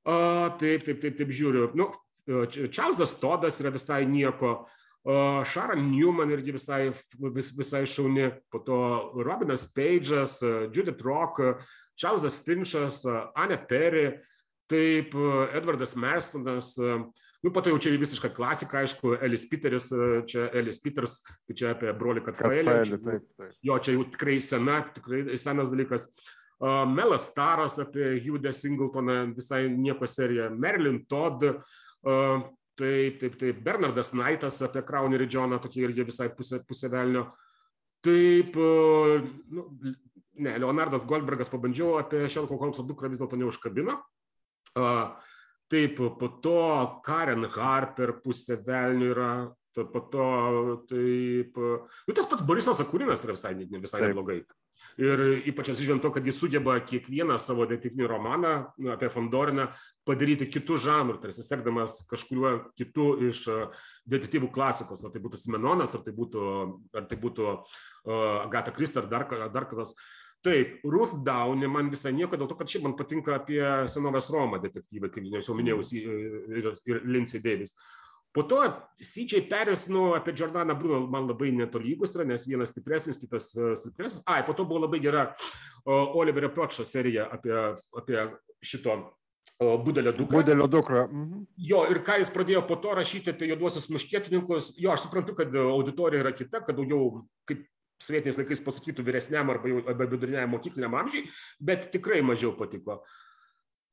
[0.06, 1.70] Uh, taip, taip, taip, taip žiūriu.
[1.78, 1.92] Nu,
[2.26, 4.64] Čarlzas Todas yra visai nieko,
[5.06, 6.88] Sharon Newman irgi visai,
[7.30, 8.78] vis, visai šauni, po to
[9.22, 10.40] Robinas Page'as,
[10.74, 11.38] Judith Rock,
[11.94, 13.04] Čarlzas Finchas,
[13.38, 14.08] Anne Perry,
[14.66, 15.14] taip
[15.54, 16.72] Edvardas Merstonas,
[17.46, 19.84] Nu, po to jau čia visiška klasika, aišku, Elis Peteris,
[20.26, 22.96] čia Elis Peters, tai čia apie brolį Katfaelį.
[23.04, 23.52] Taip, taip.
[23.62, 26.08] Jo, čia jau tikrai sena, tikrai senas dalykas.
[26.58, 30.48] Uh, Melas Staras apie Hugh Singletoną, visai nieko serija.
[30.50, 32.42] Marilyn Todd, uh,
[32.74, 33.62] taip, taip, taip.
[33.62, 37.28] Bernardas Knightas apie Crownerį Džoną, tokie irgi visai pusė, pusė velnio.
[38.02, 39.22] Taip, uh,
[39.54, 39.68] nu,
[40.34, 44.00] ne, Leonardas Goldbergas pabandžiau apie Šelko Holmso dukrą vis dėlto neužkabino.
[44.74, 45.14] Uh,
[45.72, 46.58] Taip, po to
[47.06, 49.30] Karen Harper pusė velnių yra,
[49.74, 50.28] po to
[50.86, 54.12] taip, nu, tas pats Borisas Akurinas yra visai, ne visai taip.
[54.12, 54.44] neblogai.
[54.96, 59.66] Ir ypač atsižiūrint to, kad jis sugeba kiekvieną savo detektyvinį romaną nu, apie Fondoriną
[60.08, 63.42] padaryti kitų žanrų, tarsi sekdamas kažkuriuo kitų iš
[64.08, 66.46] detektyvų klasikos, ar tai būtų Simenonas, ar tai būtų,
[66.96, 69.92] ar tai būtų uh, Agata Krista, ar dar, dar kas.
[70.46, 74.60] Taip, Ruth Downey man visai nieko, dėl to, kad šiaip man patinka apie senovės Romą
[74.62, 77.74] detektyvai, kaip jau minėjau, ir, ir Lindsay Davis.
[78.36, 78.60] Po to
[79.00, 83.48] CJ Peris, nu, apie Jordaną Bruno man labai netolygus yra, nes vienas stipresnis, kitas
[83.80, 84.20] silpnesnis.
[84.28, 85.30] Ai, po to buvo labai gera
[85.88, 87.54] Oliverio Piočo serija apie,
[87.96, 88.26] apie
[88.60, 88.98] šito
[89.56, 90.36] Budelio dukrą.
[90.36, 91.06] Budelio dukrą.
[91.08, 91.46] Mhm.
[91.56, 95.56] Jo, ir ką jis pradėjo po to rašyti apie juoduosius muškietininkus, jo, aš suprantu, kad
[95.56, 97.64] auditorija yra kita, kad daugiau kaip
[98.02, 101.28] sovietiniais laikais pasakytų vyresniam arba, jau, arba viduriniam mokykliniam amžiai,
[101.60, 103.00] bet tikrai mažiau patiko.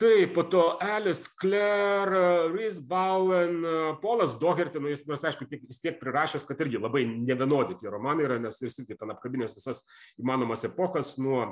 [0.02, 3.62] Taip, po to Alice Clare, Rhys Bowen,
[4.02, 7.92] Polas Doherty, nu, jis, nors aišku, tiek, jis tiek prirašęs, kad irgi labai nevienodi tie
[7.94, 9.84] romanai yra, nes jis irgi ten apkabinės visas
[10.20, 11.46] įmanomas epochas nuo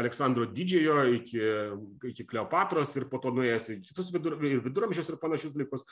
[0.00, 1.42] Aleksandro Didžiojo iki,
[2.12, 5.84] iki Kleopatros ir po to nuėjęs į kitus vidur, viduramžius ir panašius dalykus.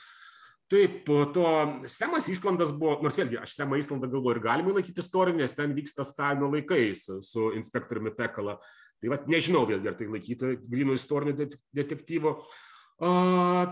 [0.69, 1.45] Taip, to
[1.89, 5.73] Semas Islandas buvo, nors vėlgi, aš Semą Islandą galvoju ir galima laikyti istorinį, nes ten
[5.73, 8.59] vyksta Stalino laikais su inspektoriumi Pekala.
[8.99, 12.35] Tai vad nežinau vėlgi, ar tai laikyti grinų istorinį detektyvo.
[12.99, 13.09] A,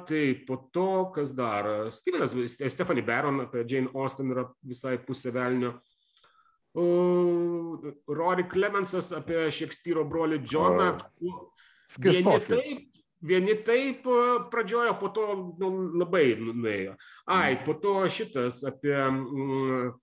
[0.08, 2.34] tai po to, kas dar, Stevenas,
[2.72, 5.76] Stephanie Barron apie Jane Austen yra visai pusė velnio.
[8.08, 10.94] Rory Clemensas apie Šekspyro brolį Džoną.
[12.02, 14.06] Vieni taip, vieni taip
[14.52, 15.28] pradžioje, po to
[15.60, 16.98] nu, labai nuėjo.
[17.34, 19.94] Ai, po to šitas apie mm,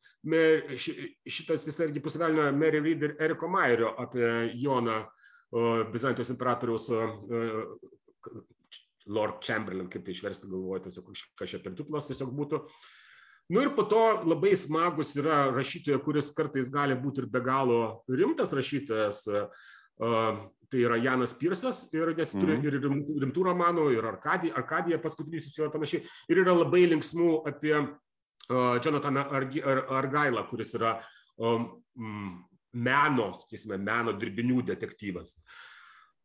[1.29, 5.03] šitas visą irgi pusvelnio Mary Reid ir Eriko Mairio apie Joną
[5.93, 6.89] Bizantijos imperatoriaus
[9.07, 12.63] Lord Chamberlain, kaip tai išversti galvoju, tiesiog kažkaip per titulas tiesiog būtų.
[13.53, 18.01] Nu ir po to labai smagus yra rašytoja, kuris kartais gali būti ir be galo
[18.09, 19.27] rimtas rašytojas,
[19.99, 22.65] tai yra Janas Pirsas, ir nes turi mm.
[22.67, 22.79] ir
[23.23, 28.81] rimtų, romanų, ir Arkadija, Arkadija paskutinis jo ir panašiai, ir yra labai linksmų apie uh,
[28.83, 30.97] Jonathaną Argi, Ar, Argailą, kuris yra
[31.39, 31.69] um,
[32.75, 35.37] meno, sakysime, meno dirbinių detektyvas.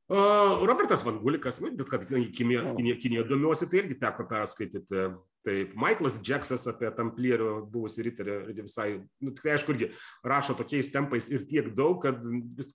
[0.10, 5.04] Uh, Robertas Van Gulikas, nu, bet kad Kinėje domiuosi, tai irgi teko perskaityti.
[5.46, 8.90] Taip, Michaelas Džeksas apie tamplierių buvusį riterį visai,
[9.24, 9.92] nu, tikrai aišku, irgi
[10.28, 12.18] rašo tokiais tempais ir tiek daug, kad
[12.58, 12.74] vis,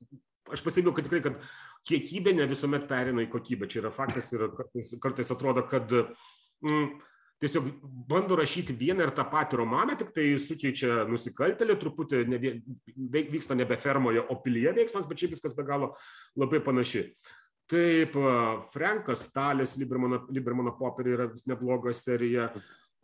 [0.53, 1.41] aš pastebėjau, kad tikrai, kad
[1.89, 3.69] kiekybė ne visuomet perina į kokybę.
[3.71, 6.89] Čia yra faktas ir kartais, kartais atrodo, kad mm,
[7.45, 7.71] tiesiog
[8.09, 12.43] bando rašyti vieną ir tą patį romaną, tik tai sukeičia nusikaltelį, truputį ne,
[13.33, 15.95] vyksta nebe fermoje, o pilyje veiksmas, bet čia viskas be galo
[16.41, 17.09] labai panaši.
[17.71, 18.17] Taip,
[18.75, 22.51] Frankas Stalis, Libermano, Libermano popieriai yra vis nebloga serija.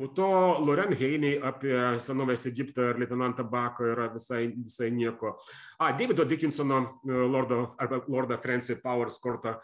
[0.01, 0.27] Po to
[0.65, 5.35] Loren Heiniai apie senovės Egiptą ir leitenantą Baką yra visai, visai nieko.
[5.77, 9.59] A, Davido Dickinsono e, Lordo, arba Lordą Francie Powers kortą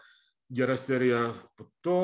[0.53, 1.23] gera serija.
[1.57, 1.97] Po to,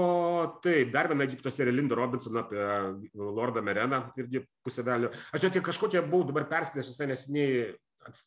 [0.66, 2.66] taip, dar viena Egipto serija Linda Robinson apie
[3.14, 5.14] Lordą Mereną, irgi pusėvelio.
[5.30, 7.68] Aš net kažkokią buvau dabar perskaitęs visai nesiniai,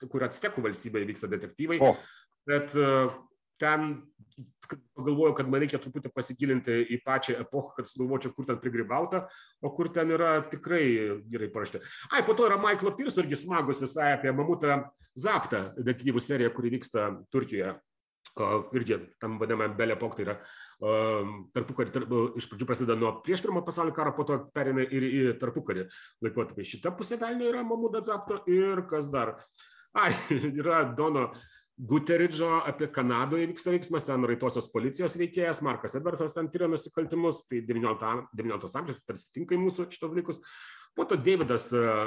[0.07, 1.83] kur atstekų valstybėje vyksta detektyvai.
[1.83, 1.97] O.
[2.47, 2.79] Bet
[3.61, 3.97] ten
[4.97, 9.25] pagalvojau, kad man reikia truputį pasigilinti į pačią epochą, kad sugalvočiau, kur ten prigribauta,
[9.65, 10.85] o kur ten yra tikrai
[11.31, 11.81] gerai parašta.
[12.11, 14.83] Ai, po to yra Michaelo Pirso irgi smagus visai apie Mamutą
[15.17, 17.77] Zaptą detektyvų seriją, kuri vyksta Turkijoje.
[18.77, 20.35] Irgi tam vadinamam Belė Pok, tai yra
[21.57, 25.23] tarpukarį, tarp, iš pradžių prasideda nuo prieš pirmą pasaulyų karą, po to perina ir į
[25.41, 25.87] tarpukarį
[26.27, 26.67] laikotarpį.
[26.69, 29.39] Šita pusė velnio yra Mamuda Zapto ir kas dar?
[29.97, 30.11] Ai,
[30.61, 36.49] yra Dono uh, Guteridžo apie Kanadoje vyksta veiksmas, ten raitosios policijos veikėjas, Markas Edvardsas ten
[36.49, 40.41] tyria nusikaltimus, tai 19, 19 amžius, tarsi tinka į mūsų šitos dalykus.
[40.97, 41.67] Po to Davidas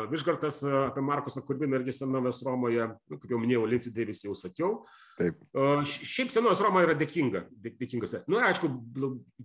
[0.10, 4.71] Višgartas apie Markusą Kurbiną irgi senovės Romoje, nu, kaip jau minėjau, Lindsay Davis jau sakiau.
[5.19, 5.38] Taip.
[5.86, 8.23] Šiaip senovės Roma yra dėkinga, dėkingas.
[8.23, 8.71] Na, nu, aišku,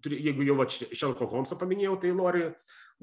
[0.09, 2.49] jeigu jau Šelko Holmsą paminėjau, tai Lori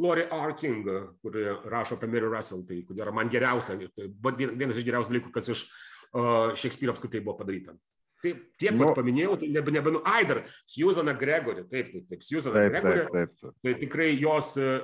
[0.01, 0.55] Lori R.
[0.57, 0.87] King,
[1.21, 4.07] kuri rašo apie Mary Russell, tai kur yra man geriausia, tai
[4.39, 5.65] vienas iš geriausių dalykų, kas iš
[6.11, 7.75] Šekspyro apskritai buvo padaryta.
[8.21, 12.59] Taip, tiek nu, paminėjau, tai nebe, nebenu, ai dar, Susana Gregory, taip, taip, taip, Susana
[12.59, 13.55] taip, Gregory, taip, taip, taip.
[13.65, 14.75] tai tikrai jos e,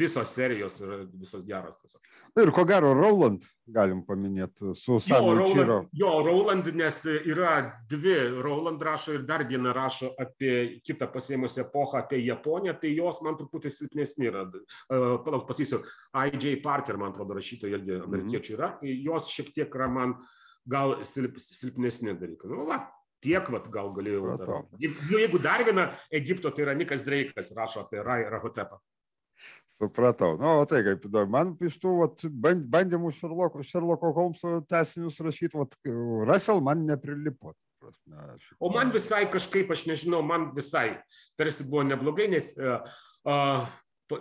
[0.00, 1.78] visos serijos yra visos geros.
[1.80, 2.12] Tiesiog.
[2.42, 7.54] Ir ko gero, Roland galim paminėti su savo Roland, jo, Roland, nes yra
[7.88, 13.24] dvi, Roland rašo ir dar viena rašo apie kitą pasėmusią epochą, apie Japoniją, tai jos
[13.24, 14.44] man truputį silpnesni yra.
[14.92, 15.80] Palauk, pasakysiu,
[16.12, 16.58] I.J.
[16.60, 18.08] Parker, man atrodo, rašytojai irgi mhm.
[18.10, 22.50] amerikiečiai yra, tai jos šiek tiek yra man uh, gal silp, silpnesni dalykai.
[22.50, 22.80] Nu, va,
[23.24, 24.34] tiek vat, gal galėjau.
[24.40, 24.52] Dar.
[24.74, 28.80] Nu, jeigu dar viena Egipto, tai yra Nikas Dreikas, rašo apie Rai Rahotepą.
[29.74, 30.36] Supratau.
[30.38, 31.32] Na, nu, o tai kaip įdomu.
[31.34, 32.24] Man iš tų vat,
[32.70, 35.74] bandymų Šerloko, Šerloko Holmso tesinius rašyti, vat,
[36.28, 37.56] Russell man neprilipo.
[37.82, 40.94] Prasme, o man visai kažkaip, aš nežinau, man visai
[41.36, 42.86] tarsi buvo neblogai, nes uh,
[43.28, 43.66] uh,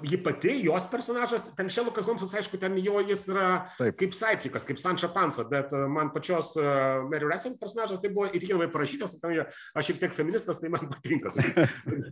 [0.04, 3.98] ji pati, jos personažas, ten Šelokas Holmsas, aišku, ten jo jis yra Taip.
[4.00, 8.30] kaip Saipikas, kaip Sančia Pansa, bet e, man pačios uh, Mary Ressing personažas tai buvo
[8.32, 11.34] įtikinamai parašytas, aš šiek tiek feministas, tai man patinka.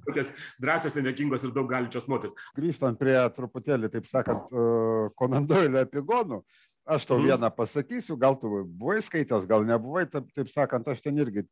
[0.08, 2.36] Tokios drąsios, energingos ir daug galinčios moteris.
[2.60, 6.44] Grįžtant prie truputėlį, taip sakant, uh, Konandoilio epigonų,
[6.86, 7.28] Aš tau mhm.
[7.28, 11.44] vieną pasakysiu, gal tu buvai skaitęs, gal nebuvai, taip, taip sakant, aš ten irgi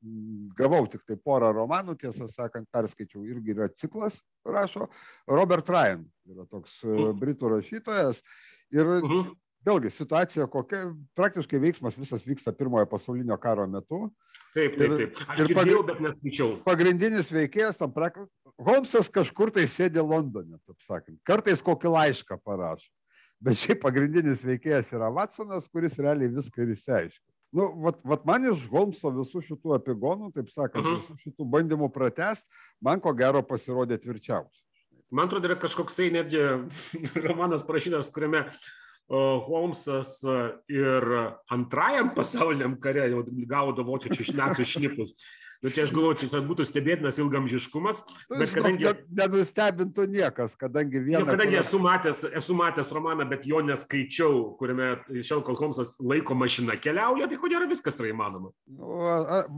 [0.57, 4.17] gavau tik tai porą romanų, tiesą sakant, perskaičiau, irgi yra ciklas,
[4.53, 4.87] rašo
[5.27, 7.13] Robert Ryan, yra toks mhm.
[7.21, 8.23] britų rašytojas.
[8.75, 9.31] Ir mhm.
[9.65, 14.07] vėlgi situacija kokia, praktiškai veiksmas visas vyksta pirmojo pasaulinio karo metu.
[14.55, 15.19] Taip, taip, taip.
[15.29, 16.53] Aš ir girdėjau, bet neskaičiau.
[16.65, 21.15] Pagrindinis veikėjas tam praktiškai, Holmsas kažkur tai sėdė Londone, taip sakant.
[21.27, 22.89] Kartais kokį laišką parašo.
[23.39, 27.28] Bet šiaip pagrindinis veikėjas yra Watsonas, kuris realiai viską ir įsiaiškina.
[27.55, 30.99] Nu, vat, vat man iš Holmso visų šitų epigonų, taip sakant, mhm.
[30.99, 32.45] visų šitų bandymų pratest,
[32.81, 34.65] man ko gero pasirodė tvirčiausias.
[35.09, 36.43] Man atrodo, yra kažkoksai netgi
[37.25, 38.45] romanas parašytas, kuriame
[39.09, 40.19] Holmsas
[40.69, 41.05] ir
[41.49, 45.15] antrajam pasauliniam kare jau gaudo vokiečių iš nacijų šnipus.
[45.59, 47.97] Nu, čia aš galvoju, čia būtų stebėtinas ilgamžiškumas.
[48.31, 48.93] Bet kadangi...
[49.19, 51.25] Nenustebintų niekas, kadangi vieną...
[51.25, 56.77] Nu, kadangi esu matęs, esu matęs romaną, bet jo neskaičiau, kuriame Šelkol Holmsas laiko mašina
[56.79, 58.53] keliauja, tai kodėl viskas yra įmanoma?
[58.71, 59.01] Nu,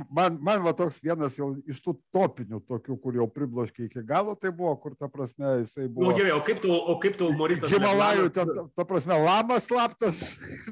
[0.09, 4.33] man, man va toks vienas jau iš tų topinių tokių, kur jau pribloškė iki galo,
[4.33, 6.07] tai buvo, kur ta prasme jisai buvo...
[6.07, 7.69] Na nu, gerai, o kaip tu, o kaip tu Morisas...
[7.77, 10.23] Himalajų, ten, ta, prasme, lamas slaptas.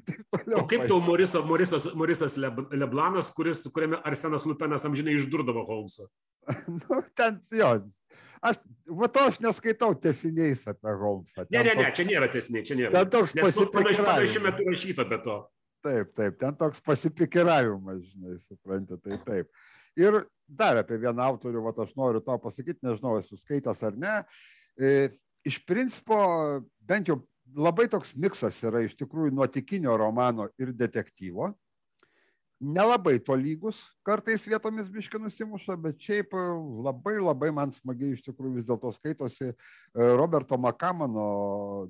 [0.57, 6.07] o kaip tu Morisas, Morisas, Morisas Leblanas, kuris, kuriame Arsenas Lupenas amžinai išdurdavo Holmsą.
[6.79, 7.71] nu, ten jo.
[8.41, 11.45] Aš, va to aš neskaitau tesiniais apie Holmsą.
[11.45, 12.93] Ne, ne, ne, toks, čia nėra tesiniai, čia nėra.
[12.95, 14.05] Ten toks pasipikiravimas.
[14.07, 15.39] Panašiu metu rašyta be to.
[15.85, 19.67] Taip, taip, ten toks pasipikiravimas, žinai, suprantate, tai taip.
[19.99, 24.15] Ir dar apie vieną autorių, va aš noriu to pasakyti, nežinau, esu skaitęs ar ne.
[24.79, 25.09] E,
[25.47, 26.19] iš principo,
[26.87, 27.19] bent jau
[27.55, 31.51] labai toks miksas yra iš tikrųjų nuotikinio romano ir detektyvo
[32.59, 36.47] nelabai tolygus, kartais vietomis biški nusimuša, bet šiaip e,
[36.85, 39.55] labai labai man smagiai iš tikrųjų vis dėlto skaitosi e,
[40.19, 41.29] Roberto Makamano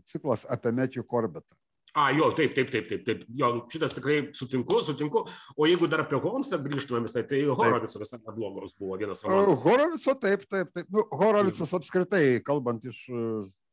[0.10, 1.58] ciklas apie Mečių Korbetą.
[1.98, 3.24] A, jo, taip, taip, taip, taip, taip.
[3.34, 5.24] Jo, šitas tikrai sutinku, sutinku.
[5.58, 9.64] O jeigu dar apie Holmsą grįžtume visai, tai Horovico visai neblogos buvo vienas romanas.
[9.66, 10.92] Horovico, taip, taip, taip.
[10.94, 13.02] Nu, Horovicas apskritai, kalbant iš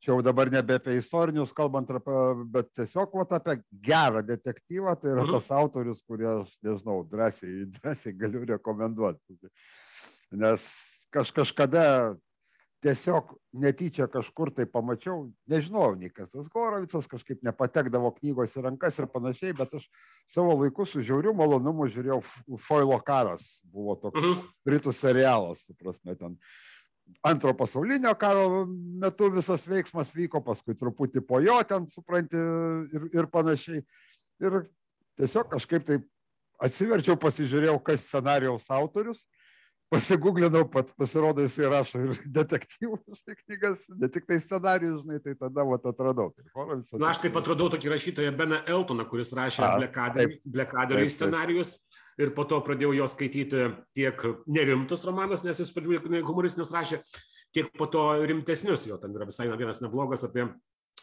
[0.06, 1.90] čia jau dabar nebe apie istorinius kalbant,
[2.54, 5.32] bet tiesiog vat, apie gerą detektyvą, tai yra mhm.
[5.34, 9.40] tas autorius, kurį aš, nežinau, drąsiai, drąsiai galiu rekomenduoti.
[10.38, 10.68] Nes
[11.10, 11.82] kaž, kažkada
[12.84, 19.00] tiesiog netyčia kažkur tai pamačiau, nežinau, nei kas tas Gorovicas, kažkaip nepatekdavo knygos į rankas
[19.00, 19.88] ir panašiai, bet aš
[20.30, 22.20] savo laiku su žiauriu malonumu žiūrėjau
[22.62, 24.46] Foilo karas, buvo toks uh mhm.
[24.68, 26.38] britų serialas, tu prasme, ten
[27.26, 28.66] antro pasaulinio karo
[29.02, 32.40] metu visas veiksmas vyko, paskui truputį po jo ten, supranti,
[32.94, 33.82] ir, ir panašiai.
[34.42, 34.60] Ir
[35.18, 36.04] tiesiog kažkaip taip
[36.62, 39.24] atsiverčiau, pasižiūrėjau, kas scenarijaus autorius,
[39.92, 45.36] pasigūglinau, pat pasirodo, jisai rašo ir detektyvus, tai knygas, ne tik tai scenarijus, žinai, tai
[45.38, 46.32] tada vat atradau.
[46.34, 49.72] Tai Na, aš taip atradau tokį rašytoją Beną Eltoną, kuris rašė
[50.44, 51.76] Blekaderį scenarijus
[52.20, 53.64] ir po to pradėjau jo skaityti
[53.96, 57.02] tiek nerimtus romanus, nes jis pradžių humoristinius rašė,
[57.56, 58.86] tiek po to rimtesnius.
[58.88, 60.48] Jo ten yra visai vienas neblogas apie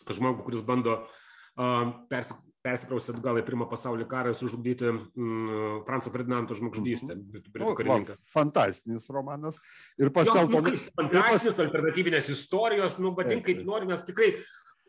[0.10, 6.12] žmogų, kuris bando uh, pers, persikraustyti atgal į pirmą pasaulyje karą ir sužudyti mm, Franco
[6.14, 7.18] Ferdinando žmogžudystę.
[7.18, 8.12] Mm.
[8.34, 9.60] Fantastinis romanas.
[10.00, 10.64] Ir pasielto.
[10.64, 11.64] Nu, fantastinis, pas...
[11.68, 14.34] alternatyvinės istorijos, nu, vadink kaip nori, nes tikrai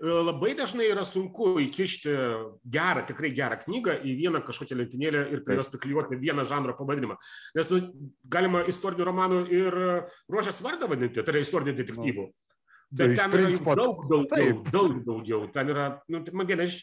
[0.03, 2.15] labai dažnai yra sunku įkišti
[2.75, 7.17] gerą, tikrai gerą knygą į vieną kažkokią lentynėlę ir prie jos priklijuoti vieną žanro pavadinimą.
[7.55, 7.81] Nes nu,
[8.25, 9.79] galima istorinių romanų ir
[10.33, 12.27] ruošęs vardą vadinti, tai yra istorinių detektyvų.
[12.95, 14.71] Bet ten principo, yra daug daugiau, taip.
[14.71, 15.47] daug daugiau.
[15.55, 16.81] Ten yra, nu, tai man viena iš,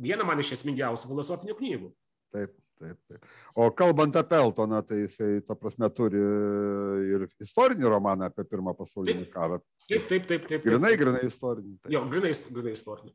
[0.00, 1.90] viena man iš esmingiausių filosofinių knygų.
[2.36, 3.30] Taip, taip, taip.
[3.56, 6.20] O kalbant apie Eltoną, tai jisai, ta prasme, turi
[7.14, 9.58] ir istorinį romaną apie Pirmą pasaulinį taip, karą.
[9.86, 10.28] Taip, taip, taip.
[10.28, 10.68] taip, taip.
[10.68, 11.74] Grinai, grinai istorinį.
[11.80, 11.92] Taip.
[11.96, 13.12] Jo, grinai, grinai istorinį.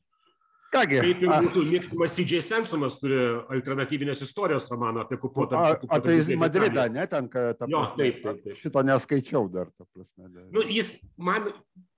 [0.76, 0.98] Kągi.
[1.00, 2.42] Kaip ir mūsų mėgstamas C.J.
[2.44, 3.18] Samsonas turi
[3.54, 5.62] alternatyvinės istorijos romaną apie kupuotą.
[5.62, 7.62] A, apie Madridą, ne, ten, kad...
[7.72, 8.58] Jo, taip, taip, taip.
[8.60, 10.28] Šito neskaičiau dar, ta prasme.
[10.52, 11.48] Nu, jis man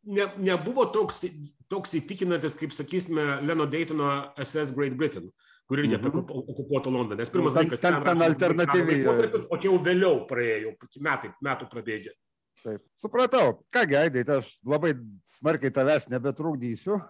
[0.05, 1.23] ne, nebuvo toks,
[1.71, 4.11] toks įtikinantis, kaip sakysime, Leno Daytono
[4.45, 5.31] SS Great Britain
[5.67, 6.51] kur irgi apie mm -hmm.
[6.53, 7.19] okupuotą Londoną.
[7.19, 9.05] Nes pirmas ten, dalykas, ten, ten alternatyviai.
[9.49, 12.15] O čia jau vėliau praėjo, metai, metų prabėgė.
[12.63, 13.63] Taip, supratau.
[13.71, 14.93] Kągi, Aidai, tai aš labai
[15.25, 17.01] smarkiai tavęs nebetrukdysiu.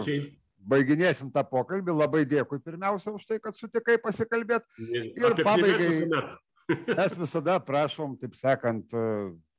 [0.00, 0.32] Okay
[0.68, 1.94] baiginėsim tą pokalbį.
[1.94, 4.88] Labai dėkui pirmiausia už tai, kad sutikai pasikalbėti.
[5.20, 5.90] Ir pabaigai.
[6.98, 8.94] Mes visada prašom, taip sakant,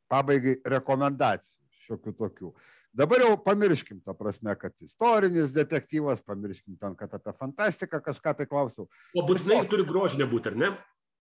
[0.09, 2.49] pabaigai rekomendacijų šiokių tokių.
[2.95, 8.45] Dabar jau pamirškim tą prasme, kad istorinis detektyvas, pamirškim ten, kad apie fantastiką kažką tai
[8.47, 8.87] klausiau.
[9.11, 10.69] O būtinai turi grožinė būti, ar ne?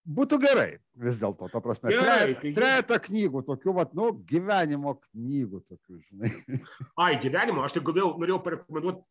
[0.04, 0.68] Būtų gerai
[1.00, 1.88] vis dėlto, ta prasme.
[1.90, 2.52] Gerai, tai...
[2.54, 6.30] Trejata knygų, tokių, vat, nu, gyvenimo knygų, tokių, žinai.
[7.06, 9.02] Ai, gyvenimo, aš tik galėjau, norėjau parekomenduoti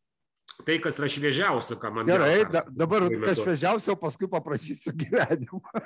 [0.68, 2.08] tai, kas yra šviežiausia, ką man.
[2.08, 5.84] Gerai, da, dabar kas šviežiausia, paskui paprašysiu gyvenimą.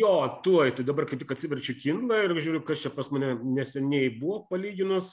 [0.00, 4.08] jo, tuoj, tai dabar kaip tik atsiverčiu Kindle ir žiūriu, kas čia pas mane neseniai
[4.16, 5.12] buvo palyginus.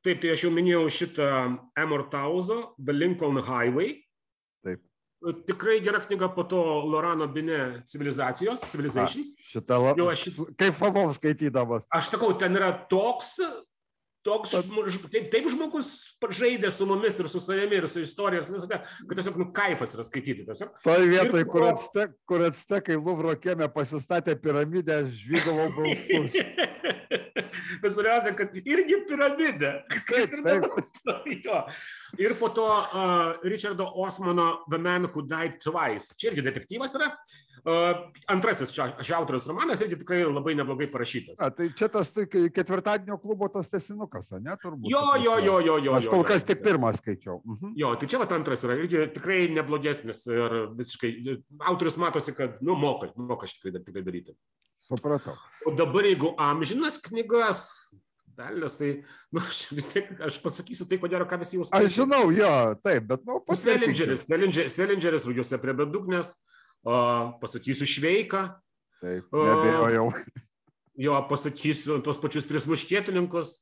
[0.00, 1.26] Taip, tai aš jau minėjau šitą
[1.78, 3.98] Amortauzo, The Lincoln Highway.
[4.64, 4.80] Taip.
[5.48, 9.34] Tikrai gera knyga po to Lorano Bine civilizacijos, Civilizations.
[9.36, 10.14] A, šitą labai.
[10.16, 10.38] Šit...
[10.60, 11.84] Kaip favau skaitydamas.
[11.92, 13.36] Aš sakau, ten yra toks
[14.26, 15.92] toks taip, taip žmogus
[16.36, 19.48] žaidė su mumis ir su savimi ir su istorija ir su visada, kad tiesiog nu
[19.56, 20.44] kaifas yra skaityti.
[20.48, 20.74] Tiesiog.
[20.84, 26.24] Toje vietoje, kur, atste, kur atstekai Luvro kieme pasistatė piramidę, žvygavau balsu.
[27.82, 29.72] Bet svarbiausia, kad irgi piramidė.
[30.08, 30.66] Taip, taip.
[31.46, 31.62] jo.
[32.18, 36.16] Ir po to uh, Richardo Osmano The Man Who Died Twice.
[36.18, 37.12] Čia irgi detektyvas yra.
[37.60, 38.86] Uh, antrasis šio
[39.18, 41.36] autoriaus romanas irgi tikrai labai neblogai parašytas.
[41.44, 44.54] A, tai čia tas tai, ketvirtadienio klubo tas tesinukas, ne?
[44.62, 45.98] Turbūt, jo, jo, jo, jo, jo.
[45.98, 47.42] Aš kol kas tik pirmą skaičiau.
[47.44, 47.74] Mhm.
[47.80, 51.12] Jo, tai čia va antras yra irgi tikrai neblogesnis ir visiškai
[51.68, 54.38] autorius matosi, kad, nu, moka, moka tikrai, tikrai daryti.
[54.90, 55.36] Supratau.
[55.66, 57.68] O dabar jeigu amžinas knygas,
[58.40, 58.90] velnės, tai
[59.30, 61.86] nu, aš vis tiek aš pasakysiu tai, kodėl ką visi jau skaitė.
[61.86, 62.50] Aš žinau, jo,
[62.82, 64.24] taip, bet, nu, pasakykit.
[64.26, 66.32] Selingeris, Selingeris rugiuose prie bedugnės,
[66.82, 66.94] o,
[67.42, 68.44] pasakysiu šveiką.
[69.00, 70.08] Taip, nebejojau.
[71.00, 73.60] Jo, pasakysiu tos pačius tris muškietininkus.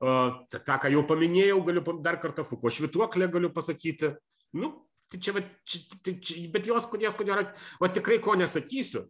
[0.00, 4.10] Ta, ką jau paminėjau, galiu dar kartą Fuko švituoklę galiu pasakyti.
[4.56, 4.72] Nu,
[5.12, 7.46] tai čia, čia, čia, čia, bet jos, kodėl, kodėl,
[7.78, 9.04] o tikrai ko nesakysiu,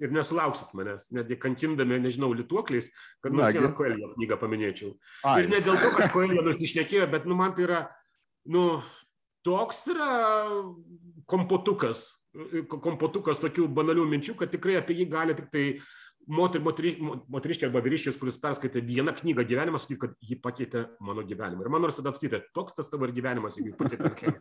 [0.00, 2.90] ir nesulauksit manęs, netgi kankindami, nežinau, lituokliais,
[3.24, 4.94] kad nors vieną Koelio knygą paminėčiau.
[5.28, 5.42] Ai.
[5.44, 7.80] Ir ne dėl to, kad Koelio nusišnekėjo, bet, nu, man tai yra,
[8.50, 8.64] nu,
[9.46, 10.10] toks yra
[11.30, 12.08] kompotukas,
[12.70, 15.64] kompotukas tokių banalių minčių, kad tikrai apie jį gali tik tai
[16.30, 21.64] moter, moteri, moteriškė arba vyriškis, kuris perskaitė vieną knygą gyvenimas, kad ji pakeitė mano gyvenimą.
[21.64, 24.36] Ir man nors tada atskaitė, toks tas tavo ir gyvenimas, jeigu pakeitė.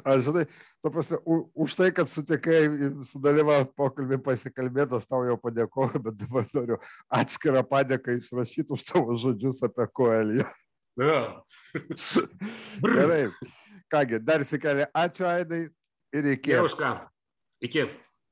[0.00, 0.46] Aš žinai,
[0.80, 2.62] ta prasme, u, už tai, kad sutikai
[3.10, 6.78] sudalyvauti pokalbį pasikalbėti, aš tau jau padėkoju, bet dabar noriu
[7.12, 10.46] atskirą padėką išrašyti už tavo žodžius apie koelį.
[10.96, 11.18] Ja.
[12.96, 13.26] Gerai.
[13.92, 15.66] Kągi, dar sikeli, ačiū Aidai
[16.16, 16.56] ir iki.
[16.56, 16.94] Ne už ką.
[17.68, 17.84] Iki.